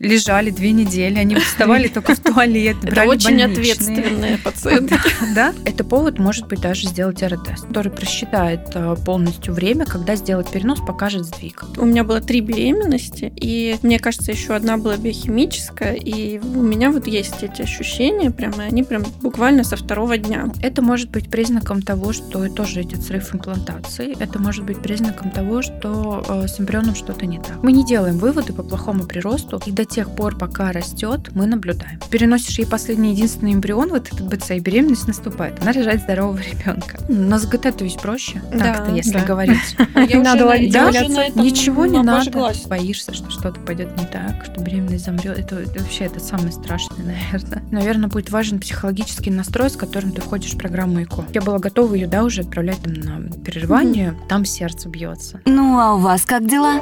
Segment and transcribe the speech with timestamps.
[0.00, 4.96] лежали две недели, они вставали только в туалет, Это очень ответственные пациенты.
[5.34, 10.50] Да, это повод, может быть, даже сделать РТ-тест, который просчитает э, полностью время, когда сделать
[10.50, 11.64] перенос, покажет сдвиг.
[11.76, 16.90] У меня было три беременности, и мне кажется, еще одна была биохимическая, и у меня
[16.90, 20.46] вот есть эти ощущения, прямо они прям буквально со второго дня.
[20.62, 24.16] Это может быть признаком того, что тоже идет срыв имплантации.
[24.18, 27.62] Это может быть признаком того, что э, с эмбрионом что-то не так.
[27.62, 31.98] Мы не делаем выводы по плохому приросту, и до тех пор, пока растет, мы наблюдаем.
[32.10, 35.60] Переносишь ей последний единственный эмбрион, вот этот БЦ, и беременность наступает.
[35.60, 36.98] Она рожает здорового ребенка.
[37.08, 39.24] На СГТ то есть проще, Да, так-то, если да.
[39.24, 39.76] говорить.
[40.08, 42.52] Я надо ловить этом Ничего не надо.
[42.66, 45.38] Боишься, что что-то пойдет не так, что беременность замрет.
[45.38, 47.62] Это, это вообще это самое страшное, наверное.
[47.70, 51.24] Наверное, будет важен психологический настрой, с которым ты входишь в программу ЭКО.
[51.34, 54.14] Я была готова ее, да, уже отправлять там на прерывание.
[54.28, 55.40] Там сердце бьется.
[55.46, 56.80] Ну а у вас как дела?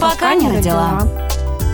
[0.00, 1.02] Пока не родила.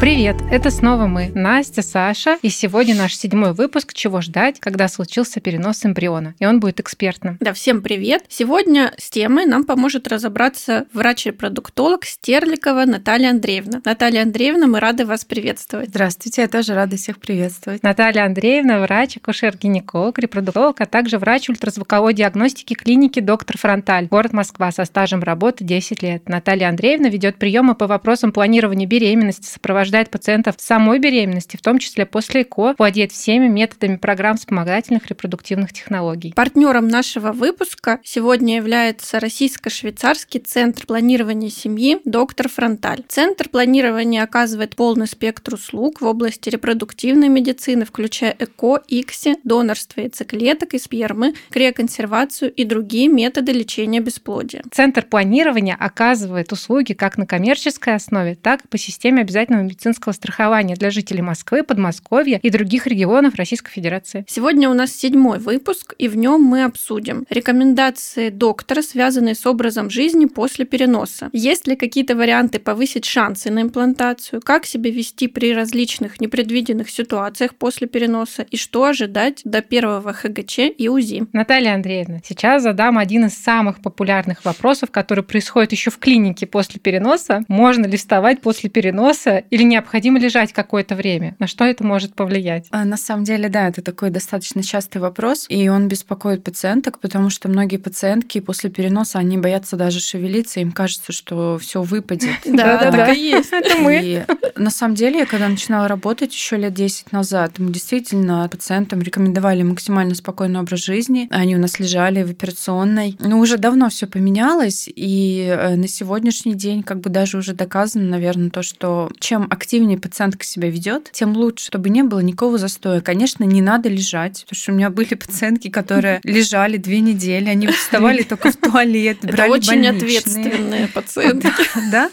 [0.00, 5.40] Привет, это снова мы, Настя, Саша, и сегодня наш седьмой выпуск «Чего ждать, когда случился
[5.40, 7.36] перенос эмбриона?» И он будет экспертным.
[7.40, 8.22] Да, всем привет!
[8.28, 13.82] Сегодня с темой нам поможет разобраться врач-репродуктолог Стерликова Наталья Андреевна.
[13.84, 15.88] Наталья Андреевна, мы рады вас приветствовать.
[15.88, 17.82] Здравствуйте, я тоже рада всех приветствовать.
[17.82, 24.70] Наталья Андреевна, врач, акушер-гинеколог, репродуктолог, а также врач ультразвуковой диагностики клиники «Доктор Фронталь», город Москва,
[24.70, 26.28] со стажем работы 10 лет.
[26.28, 29.50] Наталья Андреевна ведет приемы по вопросам планирования беременности,
[29.88, 35.06] сопровождает пациентов в самой беременности, в том числе после ЭКО, владеет всеми методами программ вспомогательных
[35.06, 36.32] репродуктивных технологий.
[36.34, 43.02] Партнером нашего выпуска сегодня является Российско-швейцарский центр планирования семьи «Доктор Фронталь».
[43.08, 50.74] Центр планирования оказывает полный спектр услуг в области репродуктивной медицины, включая ЭКО, ИКСИ, донорство яйцеклеток
[50.74, 54.62] и спермы, криоконсервацию и другие методы лечения бесплодия.
[54.70, 59.77] Центр планирования оказывает услуги как на коммерческой основе, так и по системе обязательного медицинского
[60.12, 64.24] страхования для жителей Москвы, Подмосковья и других регионов Российской Федерации.
[64.28, 69.90] Сегодня у нас седьмой выпуск, и в нем мы обсудим рекомендации доктора, связанные с образом
[69.90, 71.30] жизни после переноса.
[71.32, 74.40] Есть ли какие-то варианты повысить шансы на имплантацию?
[74.42, 78.46] Как себя вести при различных непредвиденных ситуациях после переноса?
[78.50, 81.26] И что ожидать до первого ХГЧ и УЗИ?
[81.32, 86.80] Наталья Андреевна, сейчас задам один из самых популярных вопросов, который происходит еще в клинике после
[86.80, 87.44] переноса.
[87.48, 91.36] Можно ли вставать после переноса или необходимо лежать какое-то время?
[91.38, 92.66] На что это может повлиять?
[92.70, 97.30] А, На самом деле, да, это такой достаточно частый вопрос, и он беспокоит пациенток, потому
[97.30, 102.30] что многие пациентки после переноса, они боятся даже шевелиться, им кажется, что все выпадет.
[102.44, 103.06] Да-да-да.
[103.06, 103.48] так и есть.
[103.52, 104.26] Это мы.
[104.56, 109.62] На самом деле, я когда начинала работать еще лет 10 назад, мы действительно пациентам рекомендовали
[109.62, 111.28] максимально спокойный образ жизни.
[111.30, 113.16] Они у нас лежали в операционной.
[113.20, 118.04] Но уже давно все поменялось, и э, на сегодняшний день как бы даже уже доказано,
[118.04, 123.00] наверное, то, что чем активнее пациентка себя ведет, тем лучше, чтобы не было никакого застоя.
[123.00, 127.66] Конечно, не надо лежать, потому что у меня были пациентки, которые лежали две недели, они
[127.66, 131.50] вставали только в туалет, брали очень ответственные пациенты.
[131.90, 132.10] Да?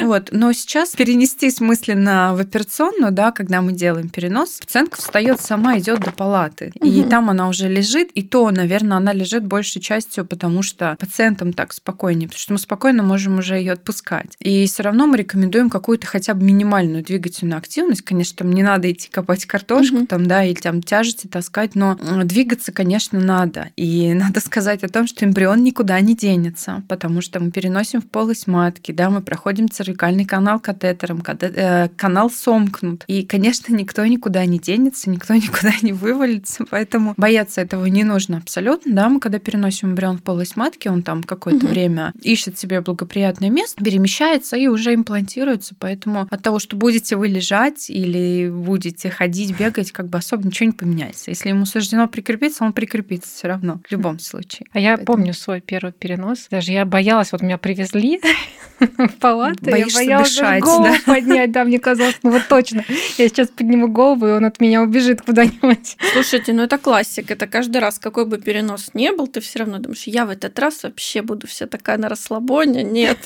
[0.00, 0.28] Вот.
[0.30, 6.00] Но сейчас перенестись мысленно в операционную, да, когда мы делаем перенос, пациентка встает сама, идет
[6.00, 6.72] до палаты.
[6.82, 11.52] И там она уже лежит, и то, наверное, она лежит большей частью, потому что пациентам
[11.52, 14.36] так спокойнее, потому что мы спокойно можем уже ее отпускать.
[14.38, 18.02] И все равно мы рекомендуем какую-то хотя бы минимальную двигательную активность.
[18.02, 20.06] Конечно, там не надо идти копать картошку, Мгм.
[20.06, 23.68] там, да, или там тяжести таскать, но м, двигаться, конечно, надо.
[23.76, 28.06] И надо сказать о том, что эмбрион никуда не денется, потому что мы переносим в
[28.06, 33.04] полость матки, да, мы проходим цервикальный канал катетером, кате- э, канал сомкнут.
[33.06, 38.36] И, конечно, никто никуда не денется, никто никуда не вывалится, поэтому бояться этого не нужно
[38.38, 41.68] абсолютно, да, мы когда переносим эмбрион в полость матки, он там какое-то Мгм.
[41.72, 47.28] время ищет себе благоприятное место, перемещается и уже имплантируется, поэтому от того, что будете вы
[47.28, 51.30] лежать или будете ходить, бегать, как бы особо ничего не поменяется.
[51.30, 54.66] Если ему суждено прикрепиться, он прикрепится все равно, в любом случае.
[54.72, 56.48] А я Поэтому- помню свой первый перенос.
[56.50, 58.20] Даже я боялась, вот меня привезли
[58.80, 61.12] в палату, я боялась дышать, голову да?
[61.12, 62.84] поднять, да, мне казалось, ну вот точно,
[63.18, 65.96] я сейчас подниму голову, и он от меня убежит куда-нибудь.
[66.14, 67.30] Слушайте, ну это классик.
[67.30, 70.58] Это каждый раз, какой бы перенос не был, ты все равно думаешь, я в этот
[70.58, 72.82] раз вообще буду вся такая на расслабоне.
[72.82, 73.18] Нет.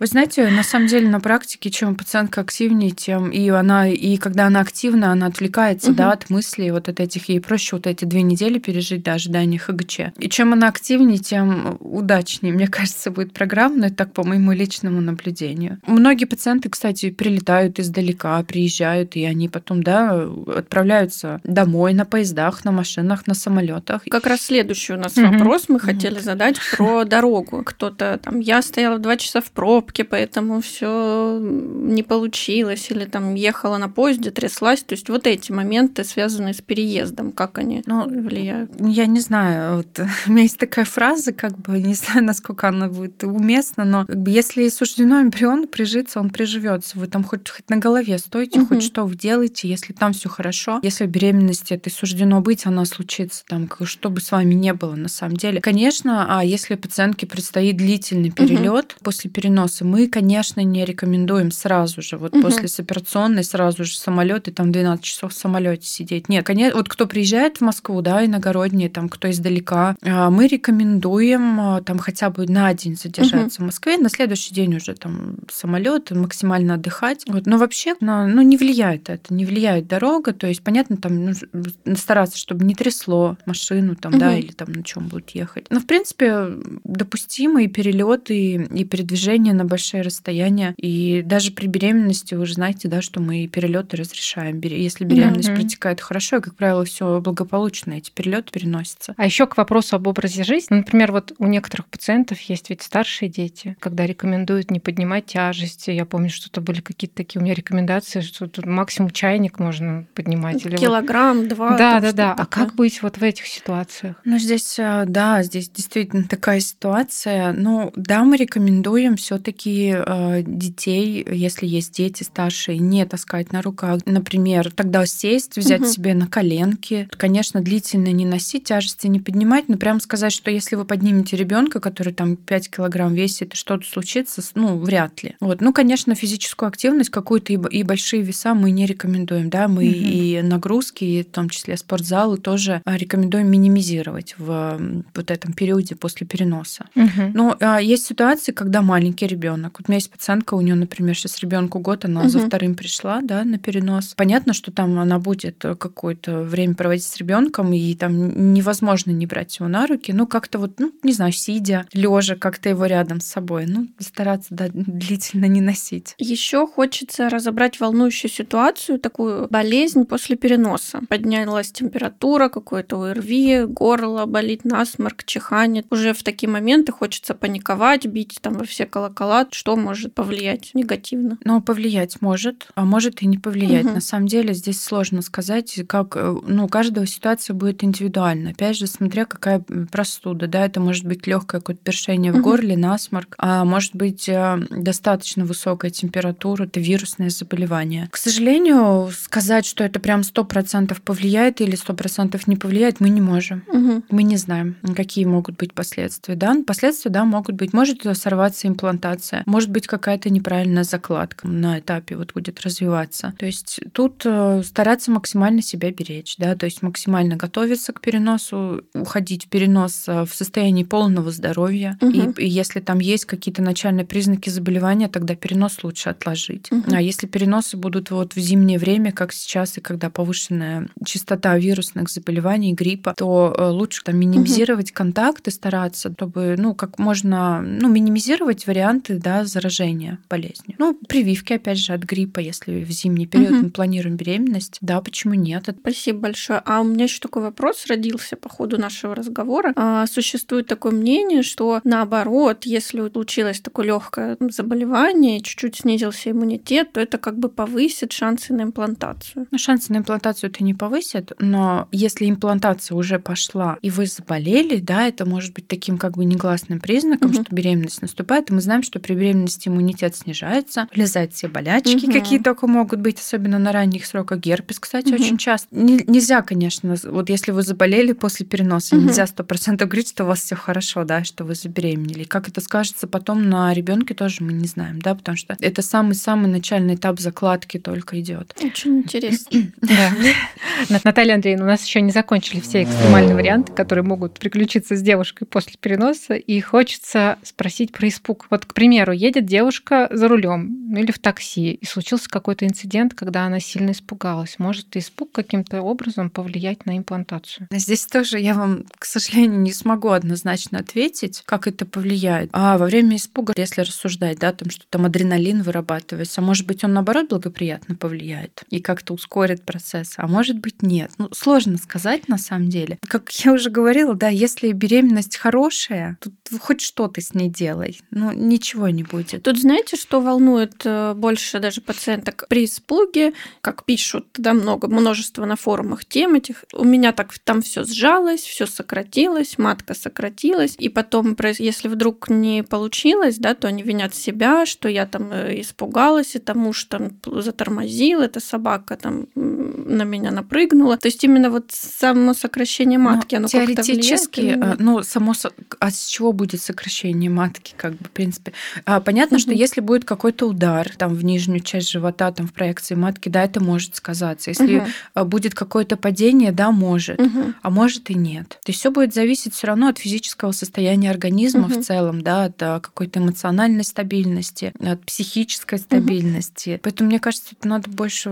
[0.00, 4.46] Вы знаете, на самом деле на практике, чем пациентка активнее, тем и она, и когда
[4.46, 5.96] она активна, она отвлекается, Мгм.
[5.96, 9.58] да, от мыслей вот от этих, ей проще вот эти две недели пережить до ожидания
[9.58, 10.00] ХГЧ.
[10.18, 14.52] И чем она активнее, тем удачнее, мне кажется, будет программа, но это так по моему
[14.52, 15.78] личному наблюдению.
[15.86, 20.26] Многие пациенты, кстати, прилетают издалека, приезжают, и они потом, да,
[20.56, 24.02] отправляются домой на поездах, на машинах, на самолетах.
[24.10, 25.32] Как раз следующий у нас Мгм.
[25.38, 27.62] вопрос мы хотели задать про дорогу.
[27.64, 33.78] Кто-то там, я стояла два часа в пробке, поэтому все не случилось, или там ехала
[33.78, 34.82] на поезде, тряслась.
[34.82, 38.70] То есть вот эти моменты, связанные с переездом, как они ну, влияют?
[38.78, 42.88] Я не знаю, вот, у меня есть такая фраза, как бы, не знаю, насколько она
[42.88, 46.98] будет уместна, но как бы, если суждено эмбриону прижиться, он приживется.
[46.98, 48.74] Вы там хоть, хоть на голове стойте, угу.
[48.74, 53.44] хоть что вы делаете, если там все хорошо, если беременности это суждено быть, она случится,
[53.46, 55.60] там, что бы с вами не было на самом деле.
[55.60, 59.04] Конечно, а если пациентке предстоит длительный перелет угу.
[59.04, 62.42] после переноса, мы, конечно, не рекомендуем сразу же, вот угу.
[62.42, 66.28] после операционной сразу же самолет и там 12 часов в самолете сидеть.
[66.28, 71.60] Нет, конечно, вот кто приезжает в Москву, да, иногородние, там, кто издалека, а, мы рекомендуем
[71.60, 73.64] а, там хотя бы на день задержаться угу.
[73.64, 77.24] в Москве, на следующий день уже там самолет, максимально отдыхать.
[77.26, 77.46] Вот.
[77.46, 82.38] Но вообще, ну, не влияет это, не влияет дорога, то есть, понятно, там ну, стараться,
[82.38, 84.20] чтобы не трясло машину там, угу.
[84.20, 85.66] да, или там на чем будут ехать.
[85.70, 86.46] Но, в принципе,
[86.84, 90.74] допустимые перелеты и передвижения на большие расстояния.
[90.76, 94.60] И даже при беременности вы же знаете, да, что мы перелеты разрешаем.
[94.60, 95.56] Если беременность угу.
[95.56, 99.14] протекает хорошо, и, как правило, все благополучно, эти перелеты переносятся.
[99.16, 100.76] А еще к вопросу об образе жизни.
[100.76, 105.90] Например, вот у некоторых пациентов есть ведь старшие дети, когда рекомендуют не поднимать тяжести.
[105.90, 110.06] Я помню, что это были какие-то такие у меня рекомендации, что тут максимум чайник можно
[110.14, 110.64] поднимать.
[110.64, 111.48] Или Килограмм, вот...
[111.48, 111.76] два.
[111.76, 112.32] Да, да, да.
[112.32, 114.16] А как быть вот в этих ситуациях?
[114.24, 117.52] Ну, здесь, э, да, здесь действительно такая ситуация.
[117.52, 123.60] Ну, да, мы рекомендуем все таки э, детей, если есть дети старшие, не таскать на
[123.60, 124.00] руках.
[124.06, 125.90] Например, тогда сесть, взять угу.
[125.90, 127.08] себе на коленки.
[127.10, 131.78] Конечно, длительно не носить, тяжести не поднимать, но прям сказать, что если вы поднимете ребенка,
[131.78, 135.36] который там 5 килограмм весит, и что-то случится, ну, вряд ли.
[135.40, 135.60] Вот.
[135.60, 139.96] Ну, конечно, физическую активность какую-то и, большие веса мы не рекомендуем, да, мы угу.
[139.96, 144.80] и нагрузки, и в том числе спортзалы тоже а, рекомендуем минимизировать в
[145.14, 146.86] вот этом периоде после переноса.
[146.96, 147.32] Угу.
[147.34, 149.78] Но а, есть ситуации, когда маленький ребенок.
[149.78, 152.28] Вот у меня есть пациентка, у нее, например, сейчас ребенку год, она угу.
[152.28, 154.14] за вторым пришла, да, на перенос.
[154.16, 159.58] Понятно, что там она будет какое-то время проводить с ребенком, и там невозможно не брать
[159.58, 160.12] его на руки.
[160.12, 163.66] Ну, как-то вот, ну, не знаю, сидя, лежа, как-то его рядом с собой.
[163.66, 166.14] Ну, стараться да, длительно не носить.
[166.18, 171.00] Еще хочется разобрать волнующую ситуацию, такую болезнь после переноса.
[171.08, 175.84] Поднялась температура, какое-то ОРВИ, горло болит, насморк, чихание.
[175.90, 179.46] Уже в такие моменты хочется паниковать, бить там во все колокола.
[179.50, 181.38] Что может повлиять негативно?
[181.44, 181.79] Ну, повлиять
[182.20, 183.86] может, а может и не повлиять.
[183.86, 183.94] Угу.
[183.94, 188.50] На самом деле здесь сложно сказать, как, э, ну, у каждого ситуация будет индивидуальна.
[188.50, 193.34] Опять же, смотря какая простуда, да, это может быть легкое какое-то першение в горле, насморк,
[193.38, 198.08] а может быть э, достаточно высокая температура, это вирусное заболевание.
[198.10, 203.10] К сожалению, сказать, что это прям сто процентов повлияет или сто процентов не повлияет, мы
[203.10, 203.64] не можем.
[203.68, 204.04] Угу.
[204.10, 206.34] Мы не знаем, какие могут быть последствия.
[206.34, 206.56] Да?
[206.66, 207.72] Последствия, да, могут быть.
[207.72, 213.34] Может сорваться имплантация, может быть какая-то неправильная закладка на этапе вот будет развиваться.
[213.38, 218.82] То есть тут э, стараться максимально себя беречь, да, то есть максимально готовиться к переносу,
[218.94, 221.98] уходить в перенос э, в состоянии полного здоровья.
[222.00, 222.10] Угу.
[222.10, 226.72] И, и если там есть какие-то начальные признаки заболевания, тогда перенос лучше отложить.
[226.72, 226.92] Угу.
[226.92, 232.08] А если переносы будут вот в зимнее время, как сейчас, и когда повышенная частота вирусных
[232.08, 234.96] заболеваний, гриппа, то э, лучше там минимизировать угу.
[234.96, 240.76] контакты, стараться, чтобы, ну, как можно, ну, минимизировать варианты, да, заражения болезнью.
[240.78, 243.62] Ну, прививки, опять же, от гриппа, если в зимний период угу.
[243.64, 245.68] мы планируем беременность, да, почему нет?
[245.80, 246.62] Спасибо большое.
[246.64, 249.72] А у меня еще такой вопрос родился по ходу нашего разговора.
[249.76, 257.00] А, существует такое мнение, что наоборот, если случилось такое легкое заболевание, чуть-чуть снизился иммунитет, то
[257.00, 259.46] это как бы повысит шансы на имплантацию.
[259.50, 264.78] Ну, шансы на имплантацию это не повысит, но если имплантация уже пошла и вы заболели,
[264.78, 267.42] да, это может быть таким как бы негласным признаком, угу.
[267.42, 272.12] что беременность наступает, и мы знаем, что при беременности иммунитет снижается, влезают все болячки, угу.
[272.12, 274.40] какие только могут быть, особенно на ранних сроках.
[274.40, 275.14] Герпес, кстати, угу.
[275.14, 275.68] очень часто.
[275.70, 279.06] Не, нельзя, конечно, вот если вы заболели после переноса, угу.
[279.06, 282.24] нельзя сто процентов говорить, что у вас все хорошо, да, что вы забеременели.
[282.24, 286.48] Как это скажется потом на ребенке тоже мы не знаем, да, потому что это самый-самый
[286.48, 288.54] начальный этап закладки только идет.
[288.62, 289.62] Очень интересно.
[291.04, 295.46] Наталья Андреевна, у нас еще не закончили все экстремальные варианты, которые могут приключиться с девушкой
[295.46, 298.46] после переноса, и хочется спросить про испуг.
[298.50, 303.44] Вот, к примеру, едет девушка за рулем или в такси, и случился какой-то инцидент, когда
[303.46, 304.58] она сильно испугалась.
[304.58, 307.68] Может испуг каким-то образом повлиять на имплантацию?
[307.70, 312.50] Здесь тоже я вам, к сожалению, не смогу однозначно ответить, как это повлияет.
[312.52, 316.82] А во время испуга, если рассуждать, да, там, что там адреналин вырабатывается, а может быть,
[316.82, 321.12] он наоборот благоприятно повлияет и как-то ускорит процесс, а может быть, нет.
[321.18, 322.98] Ну, сложно сказать на самом деле.
[323.06, 328.00] Как я уже говорила, да, если беременность хорошая, тут хоть что ты с ней делай,
[328.10, 329.44] ну, ничего не будет.
[329.44, 335.44] Тут знаете, что волнует э, больше даже пациенток при испуге, как пишут, да, много, множество
[335.44, 336.64] на форумах тем этих.
[336.72, 342.62] У меня так там все сжалось, все сократилось, матка сократилась, и потом, если вдруг не
[342.62, 348.20] получилось, да, то они винят себя, что я там э, испугалась, это муж там затормозил,
[348.22, 350.96] эта собака там на меня напрыгнула.
[350.96, 355.34] То есть именно вот само сокращение матки, Но оно теоретически, влияет, э, ну, само,
[355.78, 358.52] а с чего будет сокращение матки, как бы, в принципе?
[358.84, 359.42] А, понятно, угу.
[359.42, 363.44] что если будет какой-то удар там в нижнюю часть живота, там в проекции матки, да,
[363.44, 364.50] это может сказаться.
[364.50, 365.24] Если угу.
[365.26, 367.52] будет какое-то падение, да, может, угу.
[367.62, 368.48] а может и нет.
[368.64, 371.80] То есть все будет зависеть все равно от физического состояния организма угу.
[371.80, 376.70] в целом, да, от а, какой-то эмоциональной стабильности, от психической стабильности.
[376.70, 376.80] Угу.
[376.82, 378.30] Поэтому мне кажется, это надо больше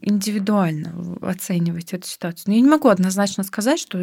[0.00, 2.44] индивидуально оценивать эту ситуацию.
[2.48, 3.98] Но я не могу однозначно сказать, что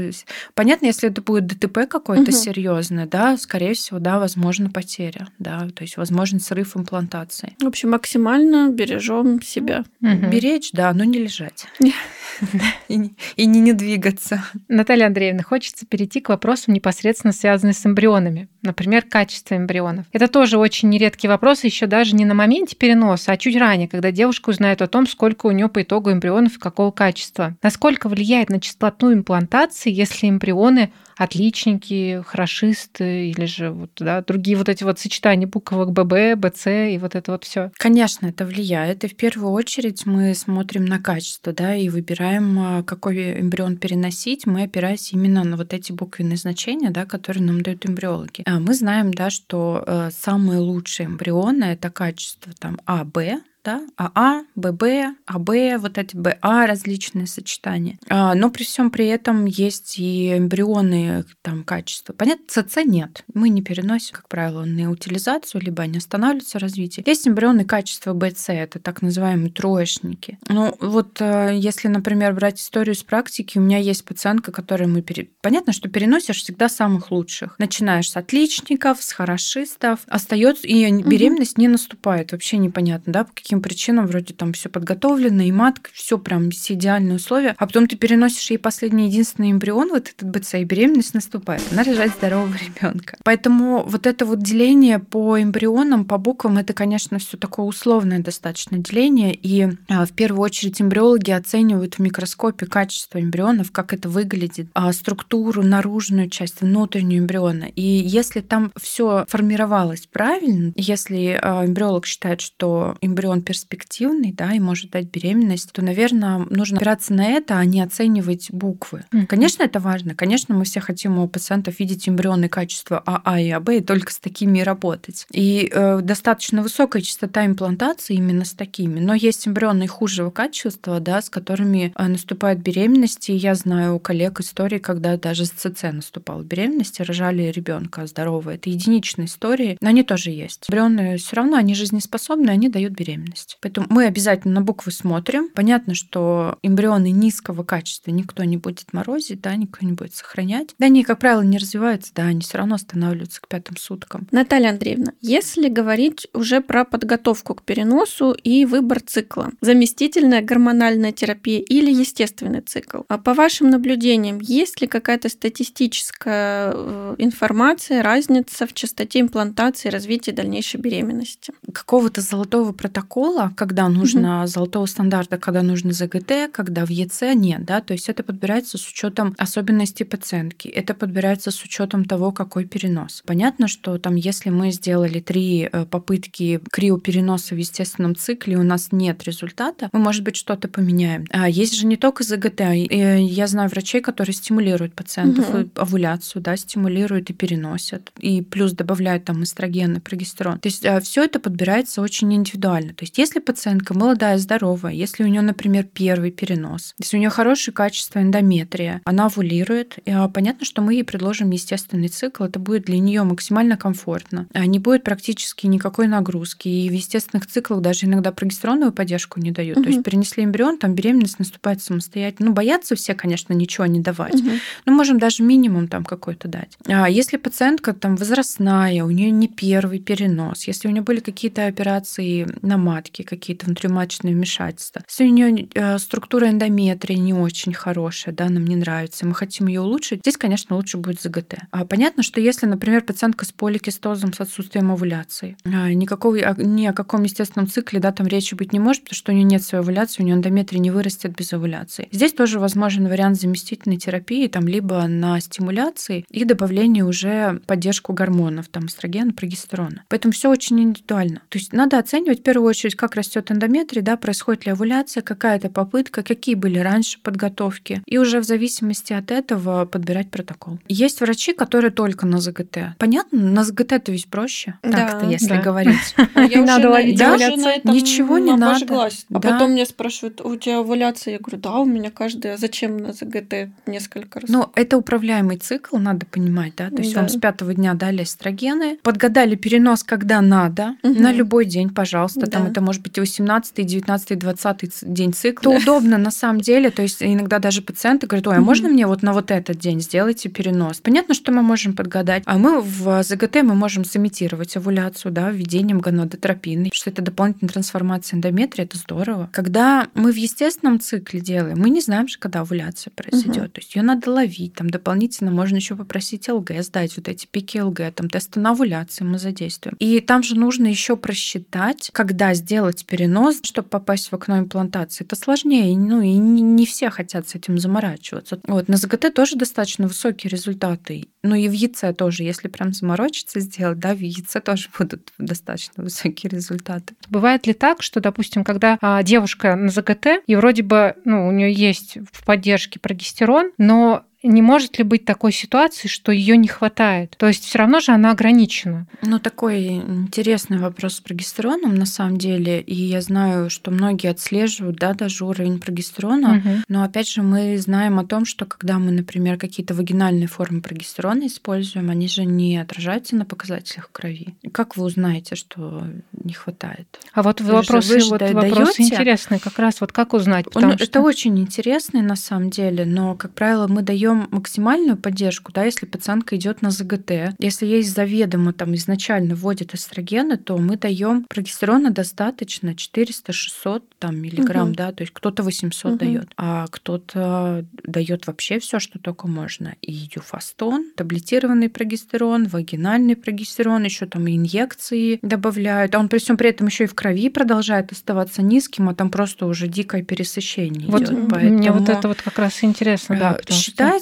[0.54, 2.32] понятно, если это будет ДТП какой-то угу.
[2.32, 7.56] серьезный, да, скорее всего, да, возможно потеря, да, то есть возможен срыв имплантации.
[7.62, 9.86] В общем, максимально бережем себя.
[10.02, 10.28] Угу.
[10.30, 11.66] Беречь, да, но не лежать.
[12.88, 12.98] И
[13.46, 14.44] не, не двигаться.
[14.68, 18.50] Наталья Андреевна, хочется перейти к вопросам непосредственно связанным с эмбрионами.
[18.62, 20.06] Например, качество эмбрионов.
[20.12, 24.12] Это тоже очень нередкий вопрос, еще даже не на моменте переноса, а чуть ранее, когда
[24.12, 27.56] девушка узнает о том, сколько у нее по итогу эмбрионов и какого качества.
[27.62, 34.70] Насколько влияет на частоту имплантации, если эмбрионы отличники, хорошисты или же вот, да, другие вот
[34.70, 37.72] эти вот сочетания буквок ББ, БЦ и вот это вот все.
[37.78, 39.04] Конечно, это влияет.
[39.04, 44.46] И в первую очередь мы смотрим на качество, да, и выбираем, а, какой эмбрион переносить.
[44.46, 48.44] Мы опираясь именно на вот эти буквенные значения, да, которые нам дают эмбриологи.
[48.46, 53.82] А мы знаем, да, что э, самые лучшие эмбрионы это качество там А, Б, да,
[53.98, 54.84] АА, ББ,
[55.28, 55.50] АБ,
[55.80, 58.00] вот эти БА различные сочетания.
[58.10, 62.14] А, но при всем при этом есть и эмбрионы там качества.
[62.14, 63.24] Понятно, ЦЦ нет.
[63.34, 67.04] Мы не переносим, как правило, на утилизацию, либо они останавливаются развитие.
[67.06, 70.40] Есть эмбрионы качества БЦ, это так называемые троечники.
[70.48, 75.02] Ну вот э, если, например, брать историю с практики, у меня есть пациентка, которой мы...
[75.04, 75.30] Пере...
[75.42, 77.60] Понятно, что переносишь всегда самых лучших.
[77.60, 81.62] Начинаешь с отличников, с хорошистов, остается и беременность угу.
[81.62, 82.32] не наступает.
[82.32, 86.50] Вообще непонятно, да, по каким каким причинам вроде там все подготовлено, и матка, все прям
[86.52, 90.64] все идеальные условия, а потом ты переносишь ей последний единственный эмбрион, вот этот БЦ, и
[90.64, 91.64] беременность наступает.
[91.72, 93.18] Она рожает здорового ребенка.
[93.24, 98.78] Поэтому вот это вот деление по эмбрионам, по буквам, это, конечно, все такое условное достаточно
[98.78, 104.68] деление, и а, в первую очередь эмбриологи оценивают в микроскопе качество эмбрионов, как это выглядит,
[104.74, 107.66] а, структуру, наружную часть, внутреннюю эмбриона.
[107.76, 112.70] И если там все формировалось правильно, если а, эмбриолог считает, что
[113.02, 117.82] эмбрион перспективный, да, и может дать беременность, то, наверное, нужно опираться на это, а не
[117.82, 119.06] оценивать буквы.
[119.12, 119.26] Mm-hmm.
[119.28, 120.16] Конечно, это важно.
[120.16, 124.20] Конечно, мы все хотим у пациентов видеть эмбрионы качества АА и АБ и только с
[124.20, 125.26] такими работать.
[125.32, 129.00] И э, достаточно высокая частота имплантации именно с такими.
[129.00, 133.32] Но есть эмбрионы хужего качества, да, с которыми э, наступают беременности.
[133.32, 138.52] Я знаю у коллег истории, когда даже с ЦЦ наступала беременность и рожали ребенка здорового.
[138.52, 140.66] Это единичные истории, но они тоже есть.
[140.70, 143.58] Эмбрионы все равно, они жизнеспособны, они дают беременность беременность.
[143.62, 145.50] Поэтому мы обязательно на буквы смотрим.
[145.54, 150.76] Понятно, что эмбрионы низкого качества никто не будет морозить, да, никто не будет сохранять.
[150.80, 154.28] Да, они, как правило, не развиваются, да, они все равно останавливаются к пятым суткам.
[154.32, 161.60] Наталья Андреевна, если говорить уже про подготовку к переносу и выбор цикла, заместительная гормональная терапия
[161.60, 168.74] или естественный цикл, а по вашим наблюдениям, есть ли какая-то статистическая э, информация, разница в
[168.74, 171.54] частоте имплантации и развития дальнейшей беременности?
[171.74, 174.48] Какого-то золотого протокола школа, когда нужно угу.
[174.48, 178.88] золотого стандарта, когда нужно ЗГТ, когда в ЕЦ нет, да, то есть это подбирается с
[178.88, 183.22] учетом особенностей пациентки, это подбирается с учетом того, какой перенос.
[183.26, 188.94] Понятно, что там, если мы сделали три э, попытки криопереноса в естественном цикле, у нас
[188.94, 191.26] нет результата, мы, может быть, что-то поменяем.
[191.32, 195.70] А есть же не только ЗГТ, а я знаю врачей, которые стимулируют пациентов угу.
[195.76, 200.60] овуляцию, да, стимулируют и переносят, и плюс добавляют там эстроген и прогестерон.
[200.60, 202.94] То есть э, все это подбирается очень индивидуально.
[202.94, 207.30] То есть если пациентка молодая, здоровая, если у нее, например, первый перенос, если у нее
[207.30, 212.60] хорошее качество эндометрия, она овулирует, и, а, понятно, что мы ей предложим естественный цикл, это
[212.60, 214.48] будет для нее максимально комфортно.
[214.54, 219.52] А не будет практически никакой нагрузки, и в естественных циклах даже иногда прогестероновую поддержку не
[219.52, 219.78] дают.
[219.78, 219.84] Угу.
[219.84, 222.50] То есть перенесли эмбрион, там беременность наступает самостоятельно.
[222.50, 224.36] Ну, боятся все, конечно, ничего не давать.
[224.36, 224.50] Угу.
[224.86, 226.78] Но можем даже минимум там какой-то дать.
[226.86, 231.68] А если пациентка там возрастная, у нее не первый перенос, если у нее были какие-то
[231.68, 235.02] операции на мать, матки, какие-то внутриматочные вмешательства.
[235.08, 239.68] Если у нее э, структура эндометрия не очень хорошая, да, нам не нравится, мы хотим
[239.68, 241.56] ее улучшить, здесь, конечно, лучше будет ЗГТ.
[241.72, 246.94] А понятно, что если, например, пациентка с поликистозом, с отсутствием овуляции, а, никакого, ни о
[246.94, 249.82] каком естественном цикле, да, там речи быть не может, потому что у нее нет своей
[249.82, 252.10] овуляции, у нее эндометрия не вырастет без овуляции.
[252.12, 258.68] Здесь тоже возможен вариант заместительной терапии, там либо на стимуляции и добавление уже поддержку гормонов,
[258.68, 260.04] там эстрогена, прогестерона.
[260.10, 261.42] Поэтому все очень индивидуально.
[261.50, 265.70] То есть надо оценивать в первую очередь, как растет эндометрий, да, происходит ли овуляция, какая-то
[265.70, 270.80] попытка, какие были раньше подготовки, и уже в зависимости от этого подбирать протокол.
[270.88, 272.96] Есть врачи, которые только на ЗГТ.
[272.98, 275.62] Понятно, на ЗГТ это ведь проще, Да, так-то, если да.
[275.62, 276.16] говорить.
[276.36, 277.82] А Надо ловить овуляцию.
[277.84, 279.10] Ничего не надо.
[279.34, 281.34] А потом меня спрашивают, у тебя овуляция?
[281.34, 282.58] Я говорю, да, у меня каждая.
[282.58, 284.50] Зачем на ЗГТ несколько раз?
[284.50, 286.90] Ну, это управляемый цикл, надо понимать, да.
[286.90, 291.90] То есть вам с пятого дня дали эстрогены, подгадали перенос, когда надо, на любой день,
[291.90, 292.48] пожалуйста.
[292.50, 292.70] Там Да.
[292.80, 295.72] Это может быть и 18, 19, 20 ц- день цикла.
[295.74, 296.90] Это удобно на самом деле.
[296.90, 300.00] То есть иногда даже пациенты говорят, ой, а можно мне вот на вот этот день
[300.02, 301.02] сделайте перенос?
[301.02, 302.44] Понятно, что мы можем подгадать.
[302.46, 308.38] А мы в ЗГТ мы можем сымитировать овуляцию, да, введением гонадотропины, что это дополнительная трансформация
[308.38, 309.50] эндометрия, это здорово.
[309.52, 313.74] Когда мы в естественном цикле делаем, мы не знаем же, когда овуляция произойдет.
[313.74, 314.76] То есть ее надо ловить.
[314.76, 319.28] Там дополнительно можно еще попросить ЛГ сдать, вот эти пики ЛГ, там тесты на овуляцию
[319.28, 319.98] мы задействуем.
[320.00, 322.69] И там же нужно еще просчитать, когда сделать
[323.06, 325.24] перенос, чтобы попасть в окно имплантации.
[325.24, 328.60] Это сложнее, ну и не, все хотят с этим заморачиваться.
[328.66, 331.26] Вот на ЗГТ тоже достаточно высокие результаты.
[331.44, 336.04] Ну и в ЕЦ тоже, если прям заморочиться сделать, да, в ЕЦ тоже будут достаточно
[336.04, 337.16] высокие результаты.
[337.30, 341.52] Бывает ли так, что, допустим, когда а, девушка на ЗГТ, и вроде бы ну, у
[341.52, 346.68] нее есть в поддержке прогестерон, но не может ли быть такой ситуации, что ее не
[346.68, 347.36] хватает?
[347.38, 349.06] То есть все равно же она ограничена.
[349.22, 352.80] Ну, такой интересный вопрос с прогестероном на самом деле.
[352.82, 356.56] И я знаю, что многие отслеживают, да, даже уровень прогестерона.
[356.56, 356.84] Мгм.
[356.88, 361.48] Но опять же, мы знаем о том, что когда мы, например, какие-то вагинальные формы прогестерона
[361.48, 364.56] используем, они же не отражаются на показателях крови.
[364.72, 367.20] Как вы узнаете, что не хватает?
[367.34, 369.04] А вот Вы вопросы, же вот да- вопросы даёте?
[369.04, 373.04] интересные, как раз вот как узнать, Он- потому Это что очень интересно на самом деле,
[373.06, 377.56] но, как правило, мы даем максимальную поддержку, да, если пациентка идет на ЗГТ.
[377.60, 384.88] Если есть заведомо там изначально вводит эстрогены, то мы даем прогестерона достаточно 400-600 там, миллиграмм,
[384.90, 384.96] Мгм.
[384.96, 386.18] да, то есть кто-то 800 Мгм.
[386.20, 389.96] дает, а кто-то дает вообще все, что только можно.
[390.02, 396.16] И юфастон, таблетированный прогестерон, вагинальный прогестерон, еще там и инъекции добавляют.
[396.16, 399.30] А он при всем при этом еще и в крови продолжает оставаться низким, а там
[399.30, 401.32] просто уже дикое пересыщение вот идет.
[401.32, 403.58] мне вот Поэтому, это вот как раз интересно, да.
[403.58, 403.62] э,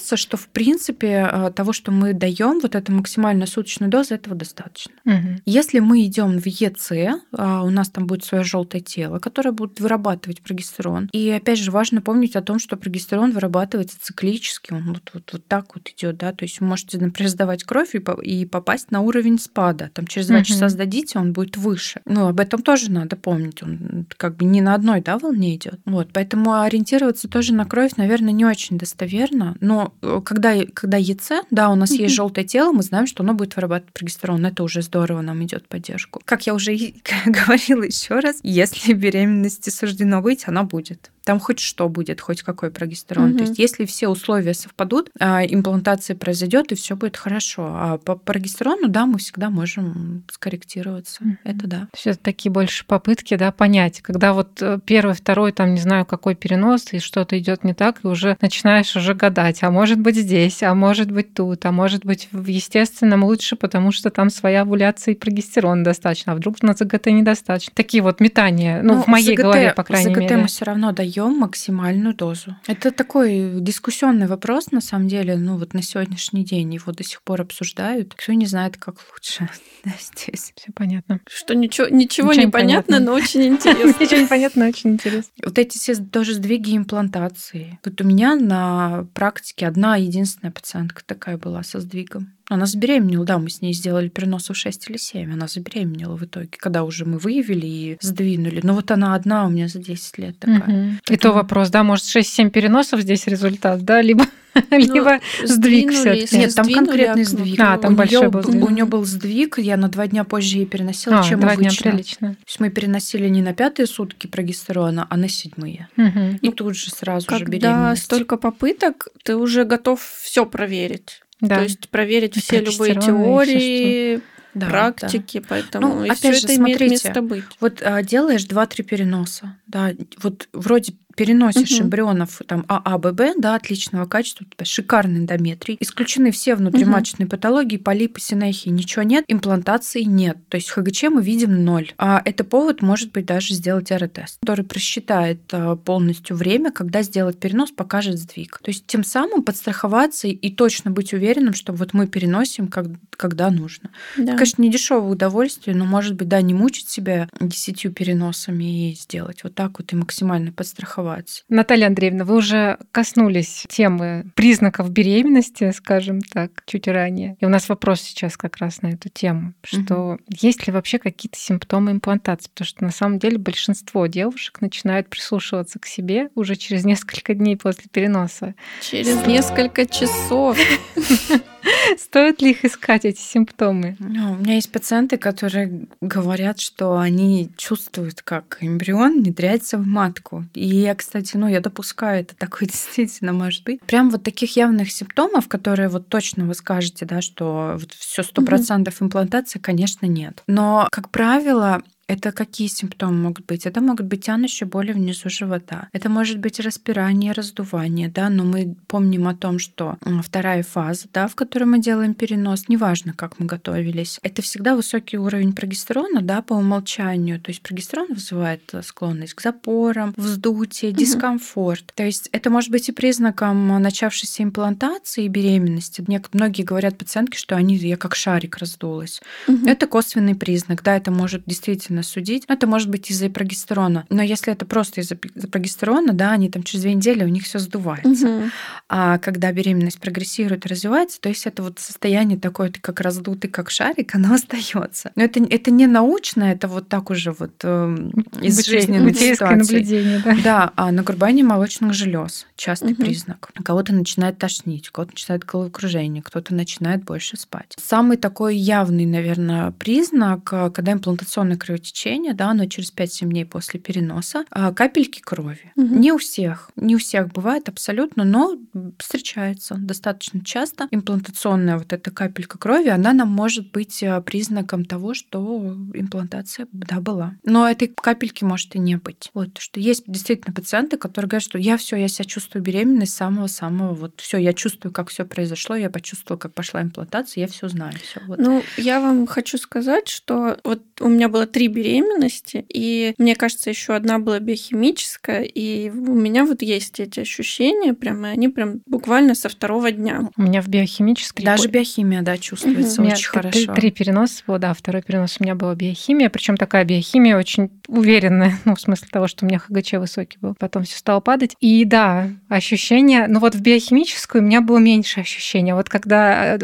[0.04, 4.36] потому что- в принципе э, того, что мы даем, вот эта максимальная суточная доза, этого
[4.36, 4.94] достаточно.
[5.06, 5.42] Мгм.
[5.46, 6.92] Если мы идем в ЕЦ,
[7.32, 11.10] а, у нас там будет свое желтое тело, которое будет вырабатывать прогестерон.
[11.12, 15.46] И опять же важно помнить о том, что прогестерон вырабатывается циклически, он вот, вот, вот
[15.48, 19.02] так вот идет, да, то есть вы можете, например, сдавать кровь и, и попасть на
[19.02, 19.90] уровень спада.
[19.94, 20.46] Там через два Мгм.
[20.46, 22.02] часа сдадите, он будет выше.
[22.06, 23.62] Ну, об этом тоже надо помнить.
[23.64, 25.80] Он как бы не на одной, да, волне идет.
[25.86, 29.56] Вот, поэтому ориентироваться тоже на кровь, наверное, не очень достоверно.
[29.62, 33.34] Но э, когда, когда ЕЦ, да, у нас есть желтое тело, мы знаем, что оно
[33.34, 34.46] будет вырабатывать прогестерон.
[34.46, 36.22] Это уже здорово нам идет поддержку.
[36.26, 36.76] Как я уже
[37.26, 41.12] говорила еще раз, если беременности суждено быть, она будет.
[41.28, 43.32] Там хоть что будет, хоть какой прогестерон.
[43.32, 43.38] Мгм.
[43.40, 47.64] То есть, если все условия совпадут, а, имплантация произойдет, и все будет хорошо.
[47.76, 51.18] А по прогестерону, да, мы всегда можем скорректироваться.
[51.26, 51.38] Мгм.
[51.44, 51.80] Это да.
[51.80, 55.82] То есть это такие больше попытки, да, понять, когда вот э, первый, второй, там, не
[55.82, 60.00] знаю, какой перенос, и что-то идет не так, и уже начинаешь уже гадать, а может
[60.00, 64.32] быть здесь, а может быть тут, а может быть в естественном лучше, потому что там
[64.32, 67.72] своя овуляция и прогестерон достаточно, а вдруг на ЗГТ недостаточно.
[67.76, 70.38] Такие вот метания, ну, в моей ЗГТ голове, по крайней ЗГТ мере.
[70.38, 72.56] мы все равно даем максимальную дозу.
[72.66, 77.22] Это такой дискуссионный вопрос, на самом деле, ну вот на сегодняшний день его до сих
[77.22, 78.16] пор обсуждают.
[78.16, 79.48] Кто не знает, как лучше
[79.86, 80.54] да, здесь.
[80.56, 81.20] Все понятно.
[81.30, 83.00] Что ничего, ничего, Ничего не понятно.
[83.00, 83.94] но очень интересно.
[84.04, 85.32] Ничего не понятно, очень интересно.
[85.46, 87.80] Вот эти все тоже сдвиги имплантации.
[87.86, 92.37] Вот у меня на практике одна единственная пациентка такая была со сдвигом.
[92.50, 95.34] Она забеременела, да, мы с ней сделали переносов 6 или 7.
[95.34, 98.62] Она забеременела в итоге, когда уже мы выявили и сдвинули.
[98.64, 100.64] Но вот она одна у меня за 10 лет такая.
[100.64, 101.00] Мгм.
[101.10, 104.26] И то вопрос, да, может 6-7 переносов здесь результат, да, либо,
[104.72, 107.60] либо сдвиг если Нет, там конкретный окно, сдвиг.
[107.60, 108.66] А, там у большой неё был сдвиг.
[108.66, 111.68] У нее был сдвиг, я на два дня позже ей переносила, А, чем два дня
[111.68, 111.92] обычно.
[111.92, 112.30] прилично.
[112.30, 115.90] То есть мы переносили не на пятые сутки прогестерона, а на седьмые.
[115.98, 116.38] Мгм.
[116.42, 118.04] И тут же сразу же Когда беременность.
[118.04, 121.22] столько попыток, ты уже готов все проверить.
[121.42, 121.58] Да.
[121.58, 124.22] То есть проверить И все любые и теории,
[124.54, 125.46] да, практики, да.
[125.48, 127.44] поэтому ну, опять же, это смотрите, имеет место быть.
[127.60, 131.86] Вот а, делаешь 2-3 переноса, да, вот вроде переносишь угу.
[131.86, 137.32] эмбрионов там АА, ББ, да, отличного качества, у тебя шикарный эндометрий, исключены все внутриматочные угу.
[137.32, 140.38] патологии, полипы, синехии, ничего нет, имплантации нет.
[140.48, 141.92] То есть ХГЧ мы видим ноль.
[141.98, 147.40] А это повод, может быть, даже сделать РТ-тест, который просчитает а, полностью время, когда сделать
[147.40, 148.60] перенос, покажет сдвиг.
[148.62, 153.50] То есть тем самым подстраховаться и точно быть уверенным, что вот мы переносим, как, когда
[153.50, 153.90] нужно.
[154.18, 154.24] Да.
[154.24, 158.94] Это, конечно, не дешевое удовольствие, но, может быть, да, не мучить себя десятью переносами и
[158.94, 161.44] сделать вот так вот и максимально подстраховаться ситуации.
[161.50, 167.38] Наталья Андреевна, вы уже коснулись темы признаков беременности, скажем так, чуть ранее.
[167.40, 170.20] И у нас вопрос сейчас как раз на эту тему, что угу.
[170.30, 172.50] есть ли вообще какие-то симптомы имплантации?
[172.50, 177.58] Потому что на самом деле большинство девушек начинают прислушиваться к себе уже через несколько дней
[177.58, 178.56] после переноса.
[178.82, 180.58] Через несколько часов.
[181.98, 183.96] Стоит ли их искать, эти симптомы?
[184.00, 190.46] Ну, у меня есть пациенты, которые говорят, что они чувствуют, как эмбрион внедряется в матку.
[190.54, 193.82] И я, кстати, ну, я допускаю, это такое действительно может быть.
[193.82, 198.42] Прям вот таких явных симптомов, которые вот точно вы скажете, да, что вот все сто
[198.42, 200.44] процентов имплантация, конечно, нет.
[200.48, 203.66] Но, как правило, это какие симптомы могут быть?
[203.66, 205.90] Это могут быть тянущие боли внизу живота.
[205.92, 211.28] Это может быть распирание, раздувание, да, но мы помним о том, что вторая фаза, да,
[211.28, 216.42] в которой мы делаем перенос, неважно, как мы готовились, это всегда высокий уровень прогестерона, да,
[216.42, 217.40] по умолчанию.
[217.42, 221.92] То есть прогестерон вызывает э, склонность к запорам, вздутие, дискомфорт.
[221.96, 226.06] То есть это может быть и признаком начавшейся имплантации и беременности.
[226.34, 229.22] Многие говорят пациентки, что они, я как шарик раздулась.
[229.66, 232.44] Это косвенный признак, да, это может действительно сильно судить.
[232.48, 234.06] Это может быть из-за прогестерона.
[234.10, 237.60] Но если это просто из-за прогестерона, да, они там через две недели у них все
[237.60, 238.28] сдувается.
[238.28, 238.44] Угу.
[238.90, 243.50] А когда беременность прогрессирует и развивается, то есть это вот состояние такое, ты как раздутый,
[243.50, 245.12] как шарик, оно остается.
[245.16, 247.98] Но это, это не научно, это вот так уже вот э,
[248.42, 249.76] из жизненной ситуации.
[249.76, 250.38] наблюдение, да.
[250.44, 253.04] Да, а нагрубание молочных желез частый угу.
[253.04, 253.50] признак.
[253.64, 257.76] Кого-то начинает тошнить, кого-то начинает головокружение, кто-то начинает больше спать.
[257.78, 263.46] Самый такой явный, наверное, признак, э, когда имплантационное кровотечение кровотечения, да, но через 5-7 дней
[263.46, 265.72] после переноса, а, капельки крови.
[265.76, 265.96] Угу.
[265.96, 268.58] Не у всех, не у всех бывает абсолютно, но
[268.98, 270.88] встречается достаточно часто.
[270.92, 277.00] Имплантационная вот эта капелька крови, она нам может быть а, признаком того, что имплантация, да,
[277.00, 277.36] была.
[277.44, 279.30] Но этой капельки может и не быть.
[279.34, 283.14] Вот, что есть действительно пациенты, которые говорят, что я все, я себя чувствую беременной с
[283.14, 287.68] самого-самого, вот все, я чувствую, как все произошло, я почувствовала, как пошла имплантация, я все
[287.68, 287.94] знаю.
[287.94, 288.40] Всё, вот.
[288.40, 293.70] Ну, я вам хочу сказать, что вот у меня было три беременности, и мне кажется,
[293.70, 299.36] еще одна была биохимическая, и у меня вот есть эти ощущения, прямо они прям буквально
[299.36, 300.30] со второго дня.
[300.36, 301.46] У меня в биохимической...
[301.46, 303.12] Даже биохимия, да, чувствуется угу.
[303.12, 303.52] очень хорошо.
[303.52, 307.70] Три, три переноса было, да, второй перенос у меня была биохимия, причем такая биохимия очень
[307.88, 310.56] уверенная, ну, в смысле того, что у меня ХГЧ высокий был.
[310.58, 311.56] Потом все стало падать.
[311.60, 315.76] И да, ощущения, ну вот в биохимическую у меня было меньше ощущения.
[315.76, 316.60] Вот когда э,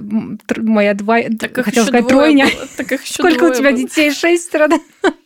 [0.58, 1.22] моя два...
[1.40, 2.48] Так хотела сказать тройня.
[2.78, 3.78] Так Сколько у тебя было.
[3.80, 4.12] детей?
[4.12, 4.80] Шестеро, да?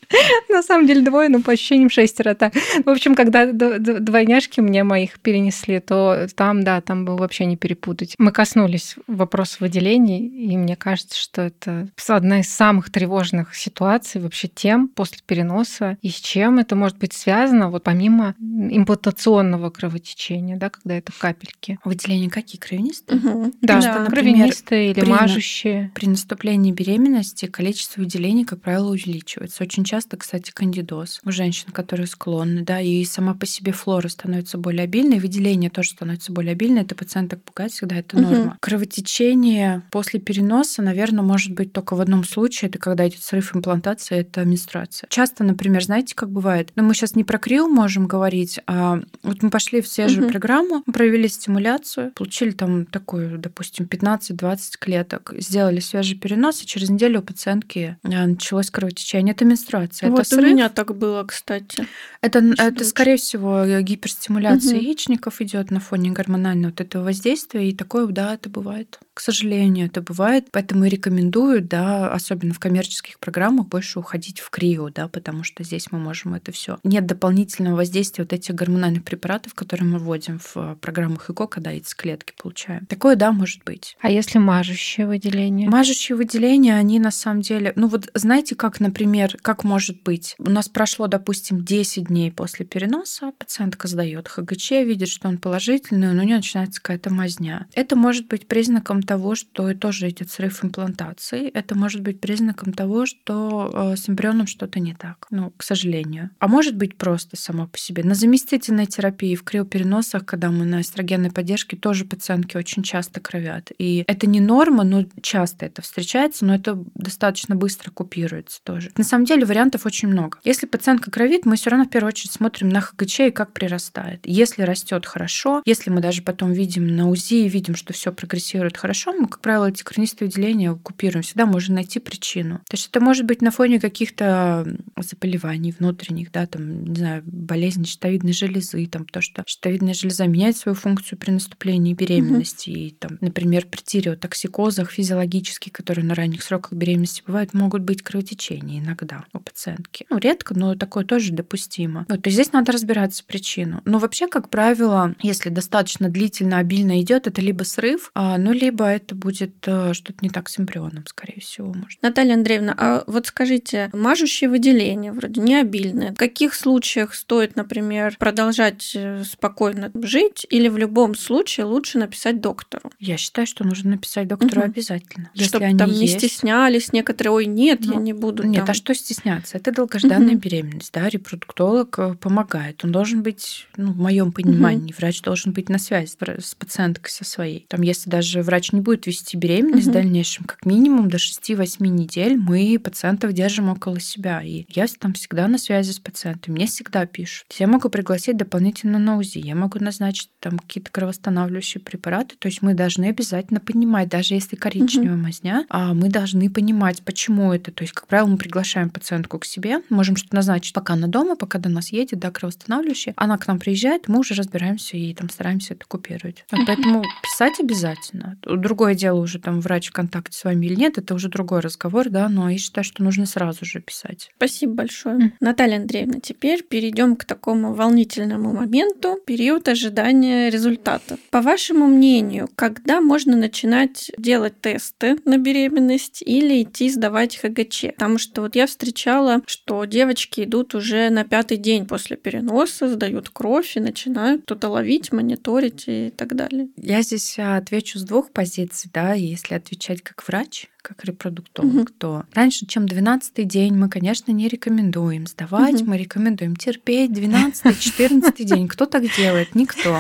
[0.50, 2.34] На самом деле двое, но по ощущениям шестеро.
[2.34, 2.54] Так.
[2.86, 8.16] В общем, когда двойняшки мне моих перенесли, то там, да, там было вообще не перепутать.
[8.18, 14.48] Мы коснулись вопроса выделений, и мне кажется, что это одна из самых тревожных ситуаций, вообще
[14.48, 20.70] тем после переноса, и с чем это может быть связано, вот помимо имплантационного кровотечения, да,
[20.70, 21.80] когда это капельки.
[21.84, 22.60] Выделения какие?
[22.60, 23.20] Кровянистые?
[23.20, 23.54] Угу.
[23.62, 25.92] Да, да, например, кровянистые или при, мажущие.
[25.94, 29.64] При наступлении беременности количество выделений, как правило, увеличивается.
[29.64, 34.10] Очень часто часто, кстати, кандидоз у женщин, которые склонны, да, и сама по себе флора
[34.10, 38.52] становится более обильной, выделение тоже становится более обильной, это пациенток пугает всегда, это норма.
[38.52, 38.54] Угу.
[38.60, 44.20] Кровотечение после переноса, наверное, может быть только в одном случае, это когда идет срыв имплантации,
[44.20, 45.08] это менструация.
[45.10, 49.02] Часто, например, знаете, как бывает, но ну, мы сейчас не про крил можем говорить, а
[49.24, 50.32] вот мы пошли в свежую угу.
[50.32, 57.22] программу, провели стимуляцию, получили там такую, допустим, 15-20 клеток, сделали свежий перенос, и через неделю
[57.22, 59.34] у пациентки а, началось кровотечение.
[59.34, 60.36] Это менструация стимуляция.
[60.36, 61.88] Вот это у меня так было, кстати.
[62.22, 64.86] Это, это скорее всего, гиперстимуляция угу.
[64.86, 69.00] яичников идет на фоне гормонального вот этого воздействия, и такое, да, это бывает.
[69.18, 74.52] К сожалению, это бывает, поэтому и рекомендую, да, особенно в коммерческих программах, больше уходить в
[74.52, 76.78] крио, да, потому что здесь мы можем это все.
[76.84, 81.96] Нет дополнительного воздействия вот этих гормональных препаратов, которые мы вводим в программах ЭКО, когда эти
[81.96, 82.86] клетки получаем.
[82.86, 83.98] Такое, да, может быть.
[84.02, 85.68] А если мажущие выделения?
[85.68, 90.36] Мажущие выделения, они на самом деле, ну вот знаете, как, например, как может быть.
[90.38, 96.14] У нас прошло, допустим, 10 дней после переноса, пациентка сдает ХГЧ, видит, что он положительный,
[96.14, 97.66] но у нее начинается какая-то мазня.
[97.74, 101.50] Это может быть признаком того, что тоже идет срыв имплантации.
[101.50, 105.26] Это может быть признаком того, что э, с эмбрионом что-то не так.
[105.32, 106.30] Ну, к сожалению.
[106.40, 108.04] А может быть просто само по себе.
[108.04, 113.72] На заместительной терапии в криопереносах, когда мы на эстрогенной поддержке, тоже пациентки очень часто кровят.
[113.78, 118.92] И это не норма, но часто это встречается, но это достаточно быстро купируется тоже.
[118.98, 120.40] На самом деле вариантов очень много.
[120.44, 124.20] Если пациентка кровит, мы все равно в первую очередь смотрим на ХГЧ и как прирастает.
[124.26, 128.97] Если растет хорошо, если мы даже потом видим на УЗИ, видим, что все прогрессирует хорошо,
[129.06, 131.24] мы, как правило, эти корнистые выделения купируем.
[131.24, 132.60] Всегда можно найти причину.
[132.70, 137.84] То есть это может быть на фоне каких-то заболеваний внутренних, да, там, не знаю, болезни
[137.84, 142.70] щитовидной железы, там, то, что щитовидная железа меняет свою функцию при наступлении беременности.
[142.70, 142.80] Угу.
[142.80, 148.80] И, там, например, при тиреотоксикозах физиологических, которые на ранних сроках беременности бывают, могут быть кровотечения
[148.80, 150.06] иногда у пациентки.
[150.10, 152.06] Ну, редко, но такое тоже допустимо.
[152.10, 153.82] Вот, то есть здесь надо разбираться причину.
[153.86, 158.87] Но вообще, как правило, если достаточно длительно, обильно идет, это либо срыв, а, ну, либо
[158.92, 161.74] это будет э, что-то не так с эмбрионом, скорее всего.
[161.74, 162.02] Может.
[162.02, 166.12] Наталья Андреевна, а вот скажите, мажущие выделения вроде не обильные.
[166.12, 172.42] В каких случаях стоит, например, продолжать э, спокойно жить или в любом случае лучше написать
[172.42, 172.92] доктору?
[173.00, 174.70] Я считаю, что нужно написать доктору угу.
[174.70, 175.30] обязательно.
[175.36, 176.02] Чтобы там есть.
[176.02, 178.44] не стеснялись некоторые, ой, нет, ну, я не буду.
[178.44, 178.72] Нет, там...
[178.72, 179.58] а что стесняться?
[179.58, 180.40] Это долгожданная угу.
[180.40, 182.84] беременность, да, репродуктолог э, помогает.
[182.84, 184.98] Он должен быть, ну, в моем понимании, угу.
[185.00, 187.66] врач должен быть на связи с пациенткой со своей.
[187.70, 189.92] Там, если даже врач не будет вести беременность угу.
[189.92, 194.42] в дальнейшем, как минимум до 6-8 недель мы пациентов держим около себя.
[194.44, 196.54] И я там всегда на связи с пациентом.
[196.54, 197.48] Мне всегда пишут.
[197.58, 199.40] Я могу пригласить дополнительно на УЗИ.
[199.40, 202.36] Я могу назначить там какие-то кровоостанавливающие препараты.
[202.38, 205.24] То есть мы должны обязательно понимать, даже если коричневая угу.
[205.24, 207.72] мазня, а мы должны понимать, почему это.
[207.72, 211.36] То есть, как правило, мы приглашаем пациентку к себе, можем что-то назначить, пока она дома,
[211.36, 213.14] пока до нас едет, да, кровоостанавливающие.
[213.18, 216.46] Она к нам приезжает, мы уже разбираемся и там стараемся это купировать.
[216.52, 218.38] Вот, поэтому писать обязательно.
[218.58, 222.10] Другое дело уже там врач в контакте с вами или нет, это уже другой разговор,
[222.10, 224.32] да, но я считаю, что нужно сразу же писать.
[224.38, 225.18] Спасибо большое.
[225.18, 225.32] Mm.
[225.40, 231.18] Наталья Андреевна, теперь перейдем к такому волнительному моменту, период ожидания результата.
[231.30, 237.86] По вашему мнению, когда можно начинать делать тесты на беременность или идти сдавать ХГЧ?
[237.96, 243.30] Потому что вот я встречала, что девочки идут уже на пятый день после переноса, сдают
[243.30, 246.70] кровь и начинают что-то ловить, мониторить и так далее.
[246.78, 248.47] Я здесь а, отвечу с двух позиций,
[248.94, 251.94] да, если отвечать как врач, как репродуктолог, угу.
[251.98, 255.92] то раньше, чем 12 день, мы, конечно, не рекомендуем сдавать, угу.
[255.92, 258.68] мы рекомендуем терпеть 12-14 день.
[258.68, 259.56] Кто так делает?
[259.56, 259.98] Никто.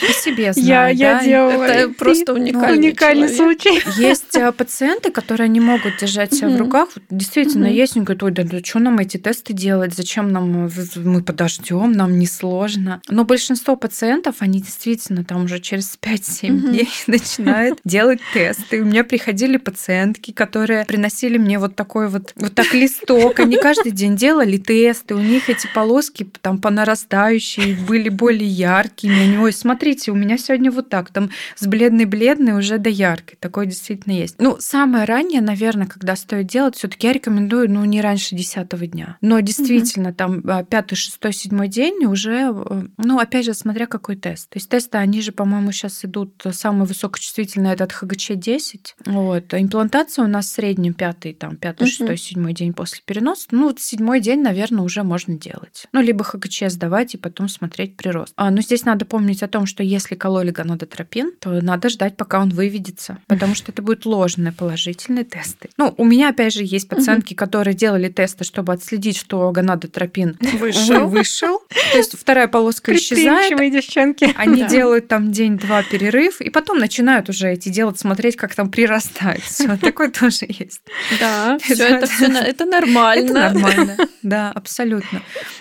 [0.00, 1.20] По себе знаю, я, да?
[1.20, 1.64] я делала.
[1.64, 3.82] Это просто уникальный, уникальный случай.
[4.00, 6.88] Есть а, пациенты, которые не могут держать себя в руках.
[6.94, 7.96] Вот, действительно, есть.
[7.96, 9.94] Они говорят, ой, да, да что нам эти тесты делать?
[9.94, 10.70] Зачем нам?
[10.96, 13.00] Мы подождем, нам не сложно.
[13.08, 18.82] Но большинство пациентов, они действительно там уже через 5-7 дней начинают делать тесты.
[18.82, 23.38] У меня приходили пациентки, которые приносили мне вот такой вот, вот так листок.
[23.40, 25.14] Они каждый день делали тесты.
[25.14, 29.20] У них эти полоски там по нарастающей были более яркими.
[29.20, 33.36] Они, ой, смотрите, у меня сегодня вот так, там с бледной-бледной уже до яркой.
[33.38, 34.34] Такое действительно есть.
[34.38, 38.86] Ну, самое раннее, наверное, когда стоит делать, все таки я рекомендую, ну, не раньше десятого
[38.88, 39.16] дня.
[39.20, 40.16] Но действительно, угу.
[40.16, 44.50] там а, пятый, шестой, седьмой день уже, э, ну, опять же, смотря какой тест.
[44.50, 48.94] То есть тесты, они же, по-моему, сейчас идут самый высокочувствительный этот ХГЧ-10.
[49.06, 49.54] Вот.
[49.54, 51.90] Имплантация у нас в среднем пятый, там, пятый, угу.
[51.90, 53.46] шестой, седьмой день после переноса.
[53.52, 55.86] Ну, вот седьмой день, наверное, уже можно делать.
[55.92, 58.32] Ну, либо ХГЧ сдавать и потом смотреть прирост.
[58.34, 62.16] А, но здесь надо помнить о том, том, что если кололи гонадотропин, то надо ждать,
[62.16, 65.68] пока он выведется, потому что это будут ложные положительные тесты.
[65.76, 71.06] Ну, у меня, опять же, есть пациентки, которые делали тесты, чтобы отследить, что гонадотропин вышел.
[71.08, 71.60] вышел.
[71.92, 73.54] То есть вторая полоска исчезает.
[73.70, 74.32] девчонки.
[74.34, 79.42] Они делают там день-два перерыв, и потом начинают уже эти делать, смотреть, как там прирастает.
[79.42, 80.80] Все, такое тоже есть.
[81.20, 83.38] Да, все это все это нормально.
[83.38, 83.96] Это нормально.
[84.22, 85.20] Да, абсолютно.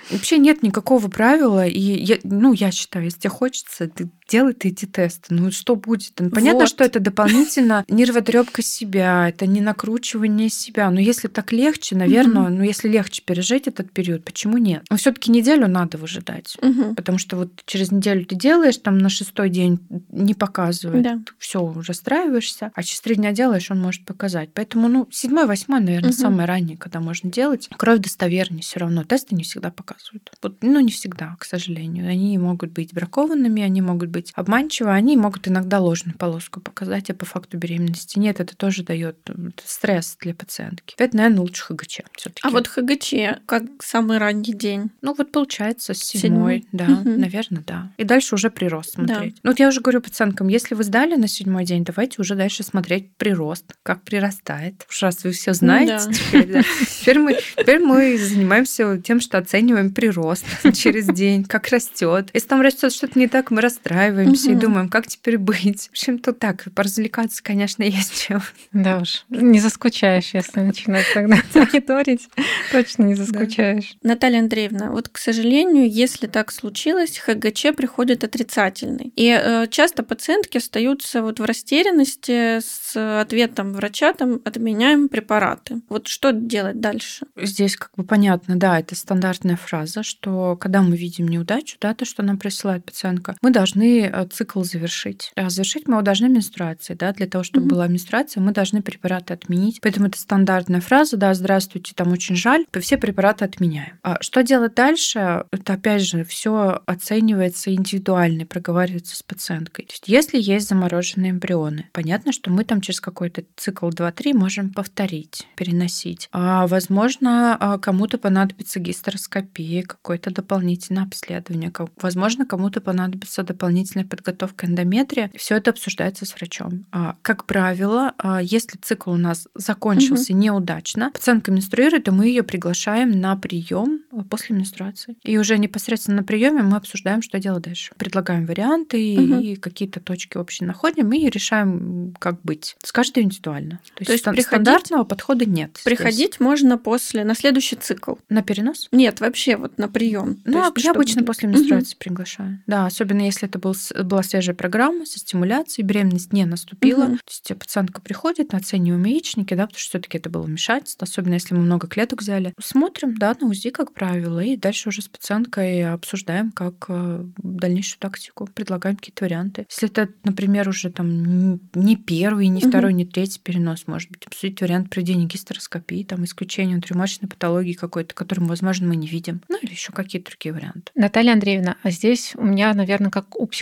[0.10, 4.70] Вообще нет никакого правила, и я, ну, я считаю, если тебе хочется, ты делай ты
[4.70, 5.34] эти тесты.
[5.34, 6.14] Ну что будет?
[6.20, 6.70] Ну, понятно, вот.
[6.70, 10.90] что это дополнительно нервотрепка себя, это не накручивание себя.
[10.92, 12.52] Но если так легче, наверное, угу.
[12.52, 14.86] ну если легче пережить этот период, почему нет?
[14.90, 16.96] Но все-таки неделю надо выжидать, угу.
[16.96, 21.20] потому что вот через неделю ты делаешь, там на шестой день не показывает, да.
[21.40, 24.52] все расстраиваешься, а через три дня делаешь, он может показать.
[24.54, 26.18] Поэтому ну седьмой, восьмой, наверное, угу.
[26.18, 27.68] самое раннее, когда можно делать.
[27.78, 29.04] Кровь достовернее все равно.
[29.04, 30.32] Тесты не всегда показывают.
[30.44, 32.08] Вот, ну не всегда, к сожалению.
[32.08, 37.14] Они могут быть бракованными, они могут быть обманчивы, они могут иногда ложную полоску показать, а
[37.14, 38.40] по факту беременности нет.
[38.40, 39.18] Это тоже дает
[39.66, 40.96] стресс для пациентки.
[40.98, 42.02] Это, наверное, лучше ХГЧ.
[42.16, 42.42] Все-таки.
[42.44, 43.14] А вот ХГЧ,
[43.46, 44.92] как самый ранний день?
[45.02, 47.10] Ну, вот получается с седьмой, да, угу.
[47.10, 47.92] наверное, да.
[47.98, 49.36] И дальше уже прирост смотреть.
[49.36, 49.40] Да.
[49.44, 52.64] Ну, вот я уже говорю пациенткам, если вы сдали на седьмой день, давайте уже дальше
[52.64, 54.86] смотреть прирост, как прирастает.
[54.90, 56.14] Уж раз вы все знаете, да.
[56.14, 56.62] теперь, да.
[57.00, 62.30] теперь, мы, теперь мы занимаемся тем, что оцениваем прирост через день, как растет.
[62.34, 64.52] Если там растет что-то не так, мы расстраиваемся угу.
[64.52, 65.88] и думаем, как теперь быть.
[65.88, 68.42] В общем, то так, поразвлекаться, конечно, есть чем.
[68.72, 72.30] Да уж, не заскучаешь, если начинать тогда мониторить,
[72.72, 73.96] точно не заскучаешь.
[74.02, 74.10] Да.
[74.10, 79.12] Наталья Андреевна, вот, к сожалению, если так случилось, ХГЧ приходит отрицательный.
[79.16, 85.82] И э, часто пациентки остаются вот в растерянности с ответом врача, там, отменяем препараты.
[85.90, 87.26] Вот что делать дальше?
[87.36, 92.06] Здесь как бы понятно, да, это стандартная фраза, что когда мы видим неудачу, да, то,
[92.06, 95.32] что нам присылает пациентка, мы должны э, цикл завершить.
[95.36, 97.70] А завершить мы его должны менструацией, да, для того, чтобы mm-hmm.
[97.70, 99.80] была менструация, мы должны препараты отменить.
[99.82, 104.00] Поэтому это стандартная фраза, да, здравствуйте, там очень жаль, все препараты отменяем.
[104.04, 105.46] А что делать дальше?
[105.52, 109.86] Это опять же все оценивается индивидуально, проговаривается с пациенткой.
[109.86, 114.74] То есть, если есть замороженные эмбрионы, понятно, что мы там через какой-то цикл 2-3 можем
[114.74, 116.30] повторить, переносить.
[116.32, 121.74] А возможно, а, кому-то понадобится гистероскопия, какое-то дополнительное обследование.
[122.02, 123.44] Возможно, кому-то понадобится
[123.80, 125.32] дополнительная подготовка эндометрия.
[125.36, 126.86] Все это обсуждается с врачом.
[126.92, 130.42] А, как правило, а, если цикл у нас закончился угу.
[130.42, 135.16] неудачно, пациентка менструирует, и мы ее приглашаем на прием после менструации.
[135.24, 137.94] И уже непосредственно на приеме мы обсуждаем, что делать дальше.
[137.98, 139.40] Предлагаем варианты угу.
[139.40, 142.76] и какие-то точки общие находим и решаем, как быть.
[142.84, 143.80] С каждой индивидуально.
[143.96, 145.80] То, То есть, есть стандартного подхода нет.
[145.86, 146.40] Приходить здесь.
[146.40, 148.16] можно после, на следующий цикл.
[148.30, 148.88] На перенос?
[148.92, 150.40] Нет, вообще вот на прием.
[150.46, 150.98] Ну, есть, я чтобы...
[150.98, 152.00] обычно после менструации угу.
[152.00, 152.60] приглашаю.
[152.68, 153.69] Да, особенно если это был,
[154.04, 157.06] была свежая программа со стимуляцией, беременность не наступила.
[157.06, 157.18] Угу.
[157.18, 161.34] То есть пациентка приходит, оцениваем яичники, да, потому что все таки это было вмешательство, особенно
[161.34, 162.54] если мы много клеток взяли.
[162.60, 168.00] Смотрим, да, на УЗИ, как правило, и дальше уже с пациенткой обсуждаем, как э, дальнейшую
[168.00, 169.66] тактику, предлагаем какие-то варианты.
[169.70, 172.70] Если это, например, уже там не первый, не угу.
[172.70, 178.14] второй, не третий перенос, может быть, обсудить вариант проведения гистероскопии, там, исключения внутримочной патологии какой-то,
[178.14, 179.42] которую, возможно, мы не видим.
[179.50, 180.92] Ну, или еще какие-то другие варианты.
[180.96, 183.59] Наталья Андреевна, а здесь у меня, наверное, как у психолога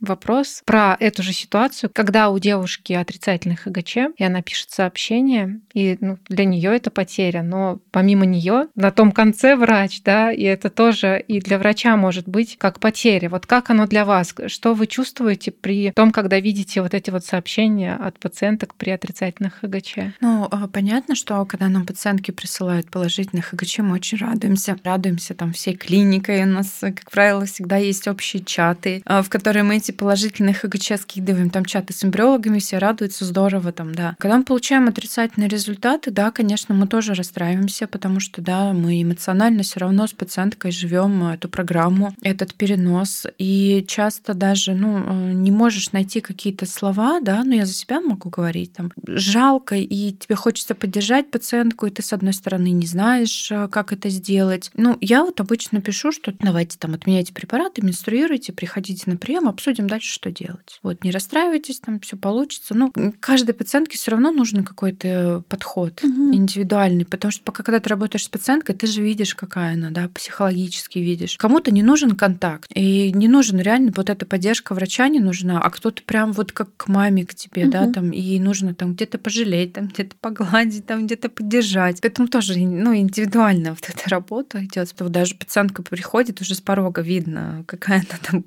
[0.00, 5.96] вопрос про эту же ситуацию, когда у девушки отрицательный ХГЧ, и она пишет сообщение, и
[6.00, 10.70] ну, для нее это потеря, но помимо нее на том конце врач, да, и это
[10.70, 13.28] тоже и для врача может быть как потеря.
[13.28, 14.34] Вот как оно для вас?
[14.46, 19.60] Что вы чувствуете при том, когда видите вот эти вот сообщения от пациенток при отрицательных
[19.60, 19.98] ХГЧ?
[20.20, 24.76] Ну, а, понятно, что когда нам пациентки присылают положительных ХГЧ, мы очень радуемся.
[24.84, 26.42] Радуемся там всей клиникой.
[26.42, 30.92] У нас, как правило, всегда есть общие чаты, а, в которые мы эти положительные ХГЧ
[31.02, 31.50] скидываем.
[31.50, 34.16] Там чаты с эмбриологами, все радуются, здорово там, да.
[34.18, 39.64] Когда мы получаем отрицательные результаты, да, конечно, мы тоже расстраиваемся, потому что, да, мы эмоционально
[39.64, 43.26] все равно с пациенткой живем эту программу, этот перенос.
[43.36, 48.00] И часто даже, ну, э, не можешь найти какие-то слова, да, но я за себя
[48.00, 52.86] могу говорить, там, жалко, и тебе хочется поддержать пациентку, и ты, с одной стороны, не
[52.86, 54.70] знаешь, э, как это сделать.
[54.74, 59.88] Ну, я вот обычно пишу, что давайте там отменяйте препараты, менструируйте, приходите на прием, обсудим
[59.88, 60.78] дальше, что делать.
[60.82, 62.74] Вот, не расстраивайтесь, там все получится.
[62.74, 66.34] Ну, каждой пациентке все равно нужен какой-то подход угу.
[66.34, 70.08] индивидуальный, потому что пока когда ты работаешь с пациенткой, ты же видишь, какая она, да,
[70.08, 71.36] психологически видишь.
[71.36, 75.70] Кому-то не нужен контакт, и не нужен реально вот эта поддержка врача не нужна, а
[75.70, 77.72] кто-то прям вот как к маме к тебе, угу.
[77.72, 82.00] да, там, и нужно там где-то пожалеть, там где-то погладить, там где-то поддержать.
[82.00, 84.94] Поэтому тоже, ну, индивидуально вот эта работа идет.
[84.98, 88.42] Даже пациентка приходит, уже с порога видно, какая она там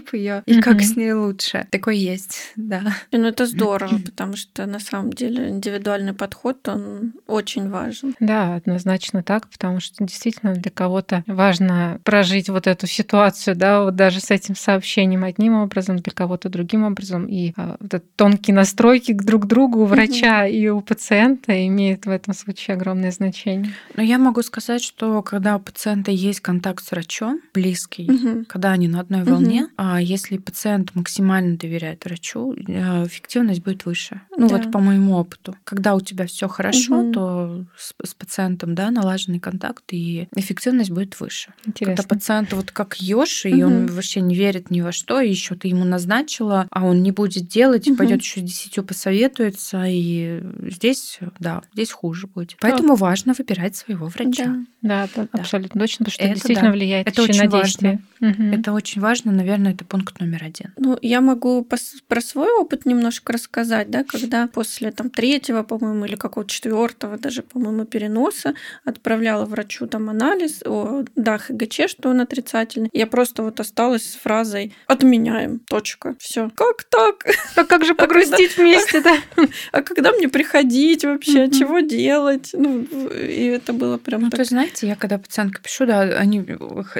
[0.00, 1.66] психотип ее и как с ней лучше.
[1.70, 2.94] Такой есть, да.
[3.12, 8.14] Ну, это здорово, потому что на самом деле индивидуальный подход, он очень важен.
[8.20, 13.96] Да, однозначно так, потому что действительно для кого-то важно прожить вот эту ситуацию, да, вот
[13.96, 17.26] даже с этим сообщением одним образом, для кого-то другим образом.
[17.26, 22.10] И а, вот тонкие настройки друг к другу у врача и у пациента имеют в
[22.10, 23.72] этом случае огромное значение.
[23.94, 28.44] Но я могу сказать, что когда у пациента есть контакт с врачом, близкий, угу.
[28.46, 29.72] когда они на одной волне, угу.
[29.86, 34.22] А если пациент максимально доверяет врачу, э, эффективность будет выше.
[34.34, 34.56] Ну да.
[34.56, 35.56] вот по моему опыту.
[35.64, 37.12] Когда у тебя все хорошо, угу.
[37.12, 41.52] то с, с пациентом, да, налаженный контакт, и эффективность будет выше.
[41.66, 41.96] Интересно.
[41.96, 43.74] Когда пациент вот как еж, и угу.
[43.74, 47.10] он вообще не верит ни во что, и еще ты ему назначила, а он не
[47.10, 47.98] будет делать, угу.
[47.98, 52.56] пойдет еще с десятью посоветуется, и здесь, да, здесь хуже будет.
[52.60, 54.64] Поэтому важно выбирать своего врача.
[54.80, 55.40] Да, да, да.
[55.40, 56.72] абсолютно точно, потому что это действительно да.
[56.72, 58.00] влияет это очень на действие.
[58.20, 58.44] Важно.
[58.44, 58.54] Угу.
[58.54, 59.32] Это очень важно.
[59.32, 60.72] наверное, это пункт номер один.
[60.76, 61.66] Ну, я могу
[62.08, 67.42] про свой опыт немножко рассказать, да, когда после там третьего, по-моему, или какого-то четвертого даже,
[67.42, 68.54] по-моему, переноса
[68.84, 72.90] отправляла врачу там анализ, о, да, ХГЧ, что он отрицательный.
[72.92, 76.14] Я просто вот осталась с фразой «отменяем, точка».
[76.18, 76.50] Все.
[76.54, 77.26] Как так?
[77.56, 79.16] А как же погрузить вместе, да?
[79.72, 81.50] А когда мне приходить вообще?
[81.50, 82.50] Чего делать?
[82.52, 86.44] Ну, и это было прям Ну, то знаете, я когда пациентка пишу, да, они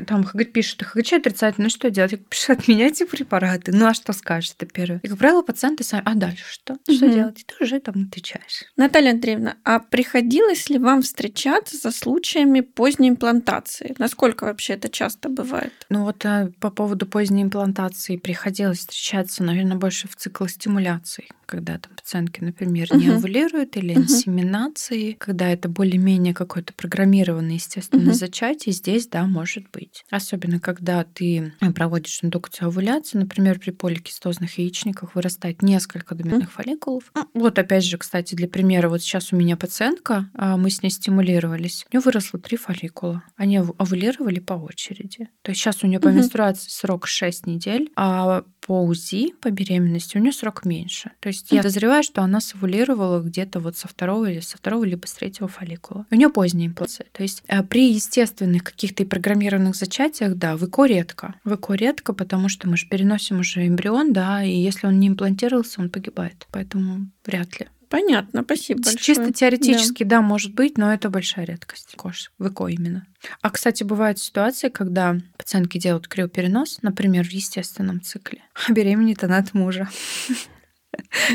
[0.06, 2.12] там пишут, ХГЧ отрицательный, ну что делать?
[2.12, 3.72] Я пишу, отменяйте препараты.
[3.72, 5.00] Ну, а что скажешь, это первое.
[5.02, 6.76] И, как правило, пациенты сами, а дальше что?
[6.88, 7.40] Что делать?
[7.40, 8.64] И ты уже там отвечаешь.
[8.76, 13.94] Наталья Андреевна, а приходилось ли вам встречаться со случаями поздней имплантации?
[13.98, 15.72] Насколько вообще это часто бывает?
[15.88, 21.94] Ну вот а, по поводу поздней имплантации приходилось встречаться, наверное, больше в циклостимуляции, когда там
[21.94, 28.72] пациентки, например, не uh овулируют или инсеминации, когда это более-менее какое-то программированное естественное uh зачатие,
[28.72, 30.04] здесь, да, может быть.
[30.10, 37.10] Особенно, когда ты проводишь индукцию овуляции, например, при поликистозных яичниках вырастает несколько доменных uh фолликулов.
[37.14, 40.82] Ну, вот опять же, кстати, для примера, вот сейчас у меня пациентка, а, мы с
[40.82, 43.22] ней стимулировались, у нее выросло три фолликула.
[43.36, 45.28] Они овулировали по очереди.
[45.42, 50.16] То есть сейчас у нее по менструации срок 6 недель, а по УЗИ, по беременности,
[50.16, 51.10] у нее срок меньше.
[51.20, 55.06] То есть я подозреваю, что она совулировала где-то вот со второго или со второго либо
[55.06, 56.06] с третьего фолликула.
[56.10, 57.06] У нее поздняя имплантация.
[57.12, 61.34] То есть э, при естественных каких-то и программированных зачатиях, да, в ЭКО редко.
[61.44, 65.08] В ЭКО редко, потому что мы же переносим уже эмбрион, да, и если он не
[65.08, 66.46] имплантировался, он погибает.
[66.50, 67.66] Поэтому вряд ли.
[67.88, 68.98] Понятно, спасибо большое.
[68.98, 70.16] Чисто теоретически, да.
[70.16, 71.94] да, может быть, но это большая редкость.
[71.96, 73.06] Кош, в ЭКО именно.
[73.40, 79.38] А, кстати, бывают ситуации, когда пациентки делают криоперенос, например, в естественном цикле, а беременеет она
[79.38, 79.88] от мужа.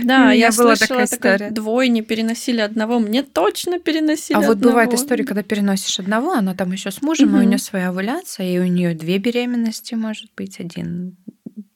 [0.04, 1.52] Да, я была такая история.
[1.52, 4.38] Двойни переносили одного, мне точно переносили.
[4.38, 7.58] А вот бывает история, когда переносишь одного, она там еще с мужем, и у нее
[7.58, 11.18] своя овуляция, и у нее две беременности, может быть, один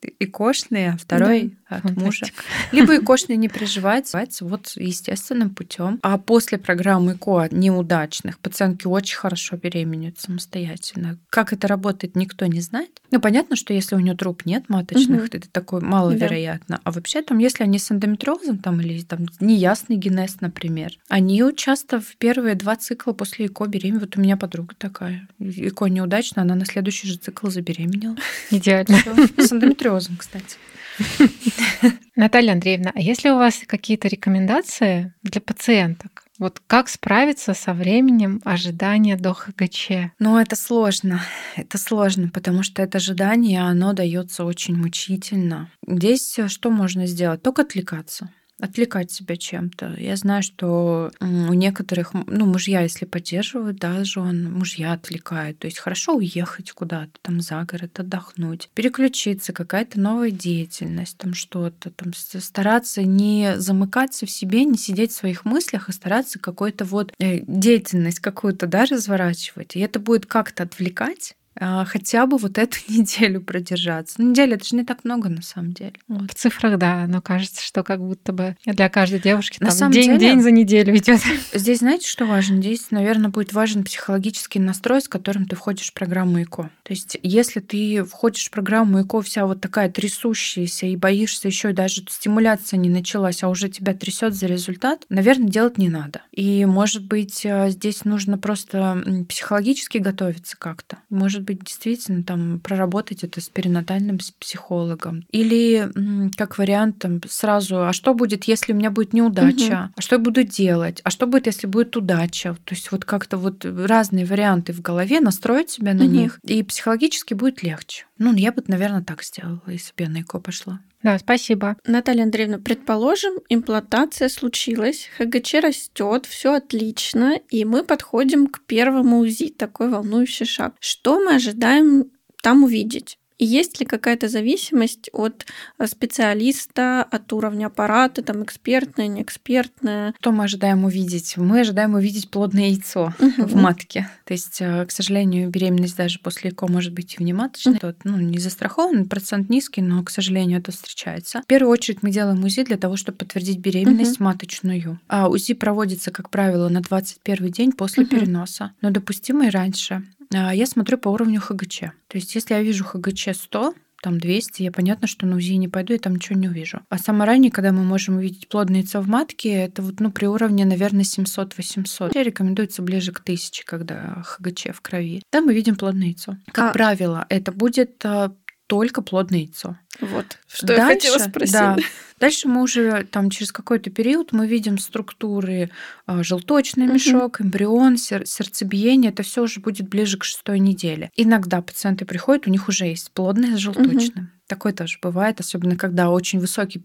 [0.01, 2.05] и кошный, а второй от фантастика.
[2.05, 2.25] мужа.
[2.71, 5.99] Либо и кошный не приживается, вот естественным путем.
[6.03, 11.17] А после программы ЭКО неудачных пациентки очень хорошо беременеют самостоятельно.
[11.29, 13.01] Как это работает, никто не знает.
[13.11, 15.29] Ну, понятно, что если у нее труп нет маточных, угу.
[15.31, 16.77] это такое маловероятно.
[16.77, 16.81] Да.
[16.83, 21.99] А вообще там, если они с эндометриозом там, или там неясный генез, например, они часто
[21.99, 24.03] в первые два цикла после ЭКО беременеют.
[24.03, 25.27] Вот у меня подруга такая.
[25.39, 28.15] ЭКО неудачно, она на следующий же цикл забеременела.
[28.51, 28.97] Идеально.
[29.37, 30.57] С эндометриозом, кстати.
[32.15, 36.23] Наталья Андреевна, а если у вас какие-то рекомендации для пациенток?
[36.39, 40.13] Вот как справиться со временем ожидания до ХГЧ?
[40.19, 41.21] Ну, это сложно.
[41.55, 45.69] Это сложно, потому что это ожидание, оно дается очень мучительно.
[45.87, 47.43] Здесь что можно сделать?
[47.43, 48.29] Только отвлекаться
[48.63, 49.95] отвлекать себя чем-то.
[49.97, 55.59] Я знаю, что у некоторых, ну, мужья, если поддерживают, да, жен, мужья отвлекают.
[55.59, 61.91] То есть хорошо уехать куда-то, там, за город, отдохнуть, переключиться, какая-то новая деятельность, там что-то,
[61.91, 67.11] там, стараться не замыкаться в себе, не сидеть в своих мыслях, а стараться какой-то вот
[67.19, 69.75] э, деятельность какую-то, да, разворачивать.
[69.75, 74.15] И это будет как-то отвлекать, хотя бы вот эту неделю продержаться.
[74.17, 75.93] Ну, неделя это же не так много на самом деле.
[76.07, 76.31] Вот.
[76.31, 79.93] В цифрах, да, но кажется, что как будто бы для каждой девушки на там самом
[79.93, 81.21] день, деле, день за неделю идет.
[81.53, 82.57] Здесь знаете, что важно?
[82.57, 86.69] Здесь, наверное, будет важен психологический настрой, с которым ты входишь в программу ЭКО.
[86.83, 91.71] То есть, если ты входишь в программу ЭКО вся вот такая трясущаяся и боишься еще
[91.71, 96.21] и даже стимуляция не началась, а уже тебя трясет за результат, наверное, делать не надо.
[96.31, 100.97] И, может быть, э, здесь нужно просто психологически готовиться как-то.
[101.09, 105.25] Может быть, действительно там проработать это с перинатальным психологом.
[105.31, 105.91] Или
[106.35, 109.63] как вариант там сразу, а что будет, если у меня будет неудача?
[109.63, 109.93] Угу.
[109.97, 111.01] А что я буду делать?
[111.03, 112.55] А что будет, если будет удача?
[112.63, 116.13] То есть вот как-то вот разные варианты в голове, настроить себя на угу.
[116.13, 118.05] них, и психологически будет легче.
[118.17, 120.79] Ну, я бы, наверное, так сделала, если бы я на ЭКО пошла.
[121.03, 121.75] Да, спасибо.
[121.85, 129.49] Наталья Андреевна, предположим, имплантация случилась, ХГЧ растет, все отлично, и мы подходим к первому УЗИ,
[129.49, 130.75] такой волнующий шаг.
[130.79, 132.05] Что мы ожидаем
[132.41, 133.17] там увидеть?
[133.37, 135.45] И есть ли какая-то зависимость от
[135.79, 140.13] э, специалиста, от уровня аппарата, там экспертное, неэкспертное?
[140.19, 141.37] Что мы ожидаем увидеть?
[141.37, 143.45] Мы ожидаем увидеть плодное яйцо угу.
[143.45, 144.09] в матке.
[144.25, 147.79] То есть, э, к сожалению, беременность даже после ЭКО может быть и внематочной.
[147.81, 147.93] Угу.
[148.03, 151.41] Ну, не застрахован, процент низкий, но, к сожалению, это встречается.
[151.41, 154.25] В первую очередь мы делаем УЗИ для того, чтобы подтвердить беременность угу.
[154.25, 154.99] маточную.
[155.07, 158.15] А УЗИ проводится, как правило, на 21 день после угу.
[158.15, 160.03] переноса, но допустимо и раньше.
[160.35, 161.79] А, я смотрю по уровню ХГЧ.
[162.07, 163.73] То есть, если я вижу ХГЧ 100,
[164.03, 166.81] там 200, я понятно, что на УЗИ не пойду, я там ничего не увижу.
[166.89, 170.25] А самое раннее, когда мы можем увидеть плодное яйцо в матке, это вот ну, при
[170.25, 172.21] уровне, наверное, 700-800.
[172.21, 175.23] Рекомендуется ближе к 1000, когда ХГЧ в крови.
[175.29, 176.35] Там мы видим плодное яйцо.
[176.51, 176.73] Как а...
[176.73, 178.35] правило, это будет а,
[178.67, 179.77] только плодное яйцо.
[179.99, 181.53] Вот, что Дальше, я хотела спросить.
[181.53, 181.77] Да,
[182.23, 185.71] Дальше мы уже там через какой-то период мы видим структуры
[186.05, 189.11] а, желточный мешок, эмбрион, сер- сердцебиение.
[189.11, 191.09] Это все уже будет ближе к шестой неделе.
[191.17, 194.23] Иногда пациенты приходят, у них уже есть плодное с желточным.
[194.25, 194.27] Угу.
[194.47, 196.79] Такое тоже бывает, особенно когда очень высокий,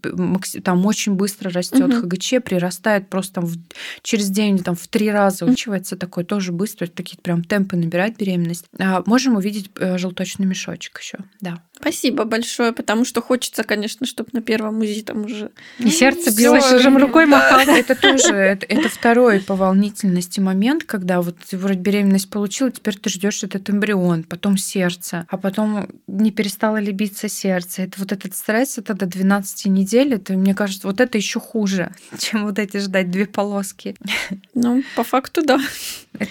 [0.63, 2.09] там очень быстро растет угу.
[2.09, 3.57] ХГЧ, прирастает просто там в,
[4.01, 8.65] через день там в три раза увеличивается такое тоже быстро, такие прям темпы набирать беременность.
[8.79, 11.61] А можем увидеть э, желточный мешочек еще, да.
[11.79, 16.71] Спасибо большое, потому что хочется, конечно, чтобы на первом УЗИ там уже и сердце билось,
[16.71, 17.59] уже рукой махал.
[17.67, 22.97] Это тоже это, это второй по волнительности момент, когда вот ты вроде беременность получила, теперь
[22.97, 27.83] ты ждешь этот эмбрион, потом сердце, а потом не перестало ли биться сердце.
[27.83, 31.91] Это вот этот стресс, это до 12 недель, это, мне кажется, вот это еще хуже,
[32.17, 33.95] чем вот эти ждать две полоски.
[34.53, 35.59] Ну, по факту, да.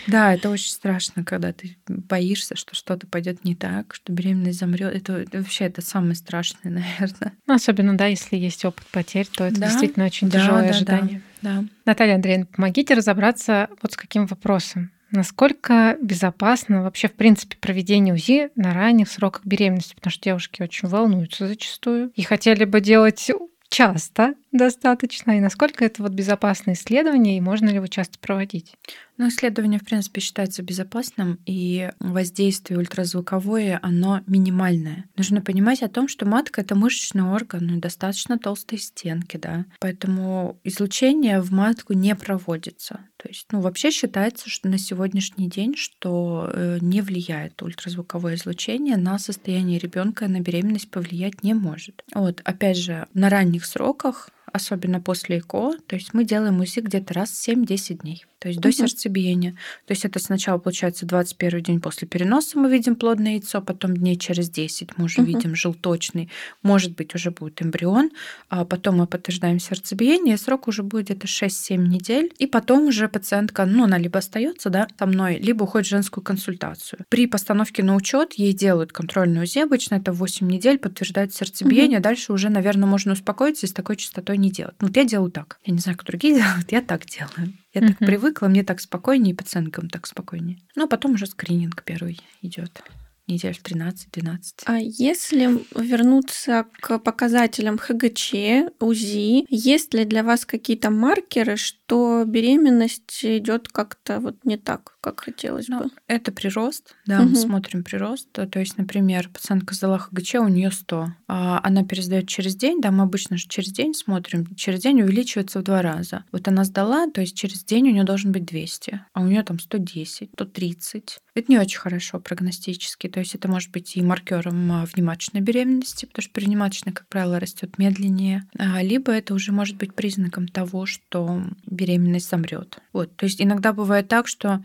[0.07, 4.95] Да, это очень страшно, когда ты боишься, что что-то пойдет не так, что беременность замрет.
[4.95, 7.33] Это, это вообще это самое страшное, наверное.
[7.47, 9.67] Ну, особенно, да, если есть опыт потерь, то это да?
[9.69, 11.23] действительно очень да, тяжелое да, ожидание.
[11.43, 11.65] Да, да.
[11.85, 14.91] Наталья Андреевна, помогите разобраться вот с каким вопросом.
[15.11, 19.95] Насколько безопасно вообще, в принципе, проведение УЗИ на ранних сроках беременности?
[19.95, 23.31] Потому что девушки очень волнуются зачастую и хотели бы делать
[23.71, 28.75] часто достаточно, и насколько это вот безопасное исследование, и можно ли его часто проводить?
[29.19, 35.07] Ну, исследование, в принципе, считается безопасным, и воздействие ультразвуковое, оно минимальное.
[35.17, 39.65] Нужно понимать о том, что матка— это мышечный орган, ну, достаточно толстые стенки, да.
[39.81, 43.01] Поэтому излучение в матку не проводится.
[43.17, 48.97] То есть, ну, вообще считается, что на сегодняшний день, что э, не влияет ультразвуковое излучение
[48.97, 52.05] на состояние ребенка, на беременность повлиять не может.
[52.15, 57.15] Вот, опять же, на ранних сроках особенно после ЭКО, то есть мы делаем УЗИ где-то
[57.15, 59.53] раз в 7-10 дней то есть до сердцебиения.
[59.87, 64.17] То есть это сначала получается 21 день после переноса мы видим плодное яйцо, потом дней
[64.17, 65.29] через 10 мы уже угу.
[65.31, 66.31] видим желточный,
[66.63, 68.11] может быть уже будет эмбрион,
[68.49, 73.09] а потом мы подтверждаем сердцебиение, и срок уже будет где-то 6-7 недель, и потом уже
[73.09, 77.05] пациентка, ну она либо остается, да, со мной, либо уходит в женскую консультацию.
[77.09, 82.05] При постановке на учет ей делают контрольную УЗИ, обычно это 8 недель, подтверждает сердцебиение, угу.
[82.05, 84.77] дальше уже, наверное, можно успокоиться и с такой частотой не делать.
[84.81, 85.59] Ну, вот я делаю так.
[85.65, 87.55] Я не знаю, как другие делают, я так делаю.
[87.75, 90.59] Я так привыкла, мне так спокойнее, и пациенткам так спокойнее.
[90.75, 92.83] Ну, а потом уже скрининг первый идет
[93.29, 94.39] недель 13-12.
[94.65, 98.35] А если вернуться к показателям ХГЧ,
[98.81, 105.21] УЗИ, есть ли для вас какие-то маркеры, что беременность идет как-то вот не так, как
[105.21, 105.91] хотелось ну, бы?
[106.07, 107.31] Это прирост, да, угу.
[107.31, 108.31] мы смотрим прирост.
[108.33, 112.91] То есть, например, пациентка сдала ХГЧ, у нее 100, а она пересдает через день, да,
[112.91, 116.25] мы обычно же через день смотрим, через день увеличивается в два раза.
[116.33, 119.43] Вот она сдала, то есть через день у нее должен быть 200, а у нее
[119.43, 121.19] там 110, 130.
[121.35, 123.09] Это не очень хорошо прогностически.
[123.19, 127.41] То есть это может быть и маркером а, внематочной беременности, потому что перенематочная, как правило,
[127.41, 132.79] растет медленнее, а, либо это уже может быть признаком того, что беременность замрет.
[132.93, 133.17] Вот.
[133.17, 134.63] То есть иногда бывает так, что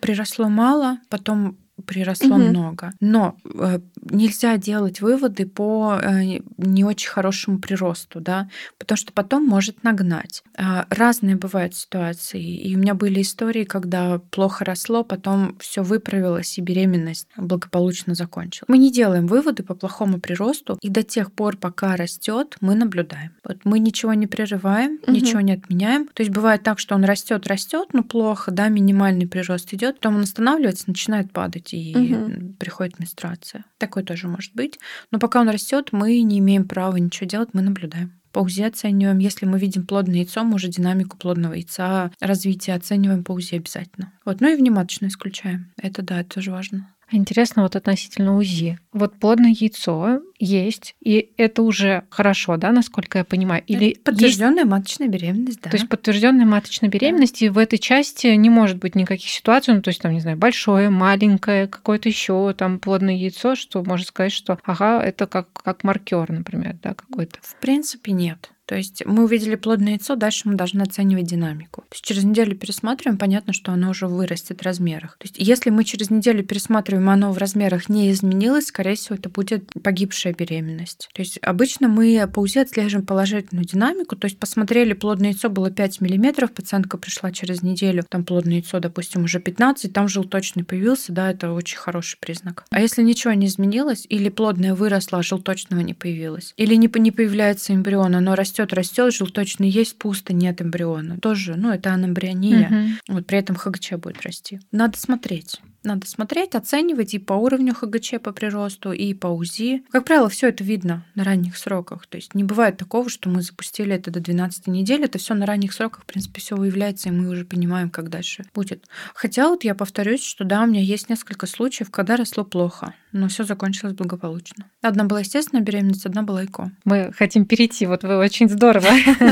[0.00, 2.44] приросло мало, потом приросло угу.
[2.44, 2.92] много.
[3.00, 9.46] Но э, нельзя делать выводы по э, не очень хорошему приросту, да, потому что потом
[9.46, 10.42] может нагнать.
[10.56, 12.42] Э, разные бывают ситуации.
[12.42, 18.68] И у меня были истории, когда плохо росло, потом все выправилось, и беременность благополучно закончилась.
[18.68, 23.32] Мы не делаем выводы по плохому приросту, и до тех пор, пока растет, мы наблюдаем.
[23.44, 25.12] Вот мы ничего не прерываем, угу.
[25.12, 26.06] ничего не отменяем.
[26.14, 30.16] То есть бывает так, что он растет, растет, но плохо, да, минимальный прирост идет, потом
[30.16, 32.54] он останавливается, начинает падать и угу.
[32.58, 33.64] приходит менструация.
[33.78, 34.78] Такое тоже может быть.
[35.10, 38.12] Но пока он растет, мы не имеем права ничего делать, мы наблюдаем.
[38.32, 39.18] По УЗИ оцениваем.
[39.18, 44.12] Если мы видим плодное яйцо, мы уже динамику плодного яйца, развитие оцениваем по УЗИ обязательно.
[44.24, 44.40] Вот.
[44.40, 45.72] Ну и внематочно исключаем.
[45.76, 46.94] Это да, это тоже важно.
[47.12, 48.78] Интересно вот относительно УЗИ.
[48.92, 53.62] Вот плодное яйцо есть, и это уже хорошо, да, насколько я понимаю?
[53.66, 54.70] Или подтвержденная есть...
[54.70, 55.70] маточная беременность, да.
[55.70, 57.46] То есть подтвержденная маточная беременность, да.
[57.46, 60.36] и в этой части не может быть никаких ситуаций, ну, то есть там, не знаю,
[60.36, 65.84] большое, маленькое, какое-то еще там плодное яйцо, что можно сказать, что ага, это как, как
[65.84, 67.38] маркер, например, да, какой-то.
[67.42, 68.50] В принципе, нет.
[68.70, 71.80] То есть мы увидели плодное яйцо, дальше мы должны оценивать динамику.
[71.80, 75.18] То есть через неделю пересматриваем, понятно, что оно уже вырастет в размерах.
[75.18, 79.28] То есть если мы через неделю пересматриваем, оно в размерах не изменилось, скорее всего, это
[79.28, 81.08] будет погибшая беременность.
[81.12, 85.72] То есть обычно мы по УЗИ отслеживаем положительную динамику, то есть посмотрели, плодное яйцо было
[85.72, 91.12] 5 мм, пациентка пришла через неделю, там плодное яйцо, допустим, уже 15, там желточный появился,
[91.12, 92.66] да, это очень хороший признак.
[92.70, 97.10] А если ничего не изменилось, или плодное выросло, а желточного не появилось, или не, не
[97.10, 101.18] появляется эмбрион, оно растет растет, растет, желточный есть, пусто, нет эмбриона.
[101.18, 102.66] Тоже, ну, это анэмбриония.
[102.68, 103.14] Угу.
[103.14, 104.60] Вот при этом ХГЧ будет расти.
[104.72, 105.60] Надо смотреть.
[105.82, 109.82] Надо смотреть, оценивать и по уровню ХГЧ по приросту, и по УЗИ.
[109.90, 112.06] Как правило, все это видно на ранних сроках.
[112.06, 115.04] То есть не бывает такого, что мы запустили это до 12 недели.
[115.04, 118.44] Это все на ранних сроках, в принципе, все выявляется, и мы уже понимаем, как дальше
[118.54, 118.84] будет.
[119.14, 123.28] Хотя вот я повторюсь, что да, у меня есть несколько случаев, когда росло плохо, но
[123.28, 124.66] все закончилось благополучно.
[124.82, 126.70] Одна была естественная беременность, одна была ЭКО.
[126.84, 128.88] Мы хотим перейти, вот вы очень здорово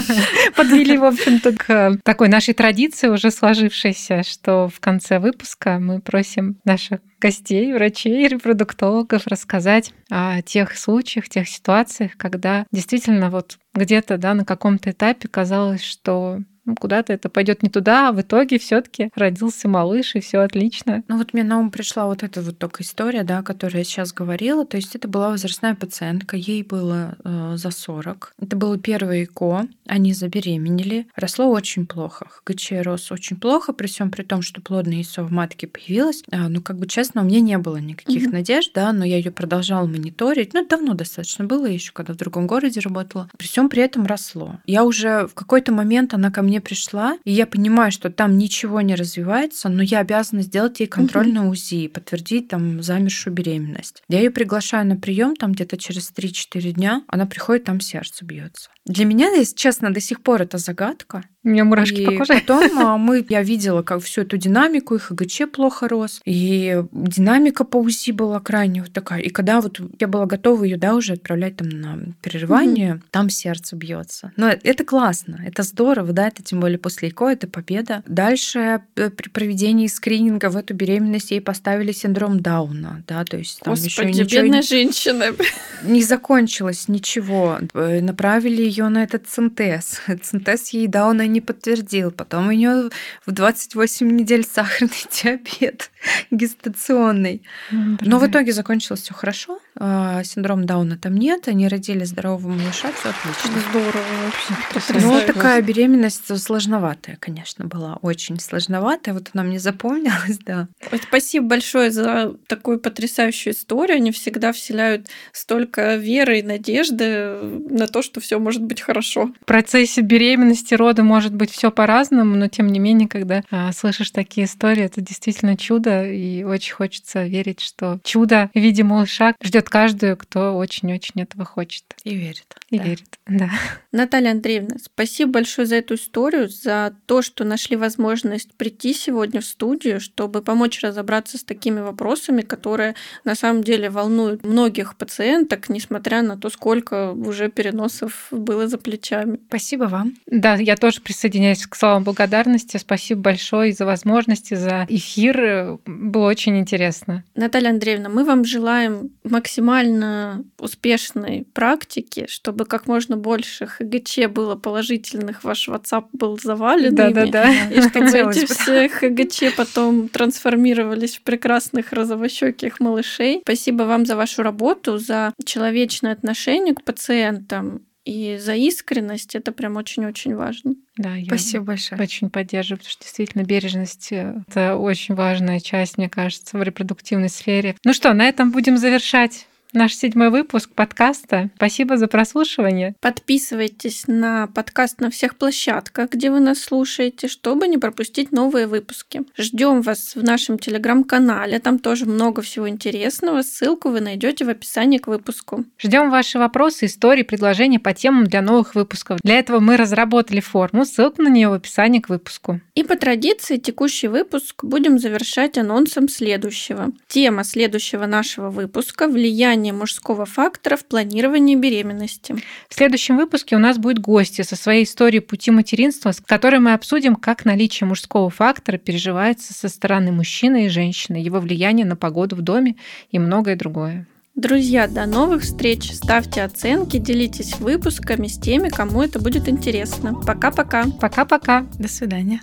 [0.56, 6.58] подвели, в общем-то, к такой нашей традиции уже сложившейся, что в конце выпуска мы просим
[6.64, 14.34] наших гостей, врачей, репродуктологов рассказать о тех случаях, тех ситуациях, когда действительно вот где-то да,
[14.34, 19.10] на каком-то этапе казалось, что ну, куда-то это пойдет не туда, а в итоге все-таки
[19.14, 21.02] родился малыш, и все отлично.
[21.08, 24.12] Ну вот мне на ум пришла вот эта вот только история, да, которую я сейчас
[24.12, 24.66] говорила.
[24.66, 28.34] То есть это была возрастная пациентка, ей было э, за 40.
[28.38, 31.06] Это было первое ЭКО, они забеременели.
[31.16, 32.26] Росло очень плохо.
[32.28, 36.22] ХГЧ рос очень плохо, при всем при том, что плодное яйцо в матке появилось.
[36.30, 38.32] А, ну, как бы честно, у меня не было никаких mm-hmm.
[38.32, 40.52] надежд, да, но я ее продолжала мониторить.
[40.52, 43.30] Ну, давно достаточно было, еще когда в другом городе работала.
[43.38, 44.58] При всем при этом росло.
[44.66, 48.36] Я уже в какой-то момент она ко мне мне пришла, и я понимаю, что там
[48.36, 51.52] ничего не развивается, но я обязана сделать ей контрольное угу.
[51.52, 54.02] УЗИ, подтвердить там замершую беременность.
[54.08, 58.70] Я ее приглашаю на прием там где-то через 3-4 дня, она приходит, там сердце бьется.
[58.84, 61.22] Для меня, если честно, до сих пор это загадка.
[61.48, 62.34] У меня мурашки и по коже.
[62.34, 67.64] Потом а, мы, я видела, как всю эту динамику, и ХГЧ плохо рос, и динамика
[67.64, 69.22] по УЗИ была крайне вот такая.
[69.22, 73.02] И когда вот я была готова ее, да, уже отправлять там на перерывание, угу.
[73.10, 74.30] там сердце бьется.
[74.36, 78.02] Но это классно, это здорово, да, это тем более после ЭКО, это победа.
[78.06, 83.60] Дальше э, при проведении скрининга в эту беременность ей поставили синдром Дауна, да, то есть
[83.60, 85.24] там Господи, еще ничего бедная не, женщина.
[85.84, 87.58] Не закончилось ничего.
[87.72, 90.02] Э, направили ее на этот цинтез.
[90.22, 92.10] Цинтез ей Дауна не подтвердил.
[92.10, 92.90] Потом у нее
[93.26, 94.90] в 28 недель сахарный
[95.22, 95.90] диабет
[96.30, 97.42] гестационный.
[97.70, 99.58] Но в итоге закончилось все хорошо.
[99.76, 101.48] А, синдром Дауна там нет.
[101.48, 103.60] Они родили здорового малыша, все отлично.
[103.70, 105.00] Здорово вообще.
[105.00, 107.98] Ну, такая беременность сложноватая, конечно, была.
[108.02, 109.14] Очень сложноватая.
[109.14, 110.68] Вот она мне запомнилась, да.
[111.08, 113.96] Спасибо большое за такую потрясающую историю.
[113.96, 117.38] Они всегда вселяют столько веры и надежды
[117.70, 119.32] на то, что все может быть хорошо.
[119.42, 124.10] В процессе беременности, рода может быть все по-разному, но тем не менее, когда а, слышишь
[124.10, 129.68] такие истории, это действительно чудо, и очень хочется верить, что чудо в виде малыша ждет
[129.68, 131.84] каждую, кто очень-очень этого хочет.
[132.04, 132.56] И верит.
[132.70, 132.84] И да.
[132.84, 133.50] верит, да.
[133.92, 139.44] Наталья Андреевна, спасибо большое за эту историю, за то, что нашли возможность прийти сегодня в
[139.44, 146.22] студию, чтобы помочь разобраться с такими вопросами, которые на самом деле волнуют многих пациенток, несмотря
[146.22, 149.40] на то, сколько уже переносов было за плечами.
[149.48, 150.14] Спасибо вам.
[150.26, 152.76] Да, я тоже присоединяюсь к словам благодарности.
[152.76, 155.78] Спасибо большое за возможности, за эфир.
[155.86, 157.24] Было очень интересно.
[157.34, 165.44] Наталья Андреевна, мы вам желаем максимально успешной практики, чтобы как можно больше ХГЧ было положительных,
[165.44, 167.50] ваш WhatsApp был завален да, да, да.
[167.70, 173.40] и чтобы эти все ХГЧ потом трансформировались в прекрасных розовощеких малышей.
[173.44, 179.34] Спасибо вам за вашу работу, за человечное отношение к пациентам и за искренность.
[179.34, 180.74] Это прям очень-очень важно.
[180.96, 182.00] Да, я Спасибо большое.
[182.00, 187.76] Очень поддерживаю, потому что действительно бережность это очень важная часть, мне кажется, в репродуктивной сфере.
[187.84, 191.50] Ну что, на этом будем завершать наш седьмой выпуск подкаста.
[191.56, 192.94] Спасибо за прослушивание.
[193.00, 199.22] Подписывайтесь на подкаст на всех площадках, где вы нас слушаете, чтобы не пропустить новые выпуски.
[199.36, 201.58] Ждем вас в нашем телеграм-канале.
[201.58, 203.42] Там тоже много всего интересного.
[203.42, 205.64] Ссылку вы найдете в описании к выпуску.
[205.78, 209.18] Ждем ваши вопросы, истории, предложения по темам для новых выпусков.
[209.22, 210.84] Для этого мы разработали форму.
[210.84, 212.60] Ссылку на нее в описании к выпуску.
[212.74, 216.92] И по традиции текущий выпуск будем завершать анонсом следующего.
[217.08, 222.36] Тема следующего нашего выпуска– влияние влияние мужского фактора в планировании беременности.
[222.68, 226.74] В следующем выпуске у нас будет гости со своей историей пути материнства, с которой мы
[226.74, 232.36] обсудим, как наличие мужского фактора переживается со стороны мужчины и женщины, его влияние на погоду
[232.36, 232.76] в доме
[233.10, 234.06] и многое другое.
[234.36, 235.92] Друзья, до новых встреч.
[235.92, 240.14] Ставьте оценки, делитесь выпусками с теми, кому это будет интересно.
[240.14, 240.84] Пока-пока.
[241.00, 241.66] Пока-пока.
[241.78, 242.42] До свидания.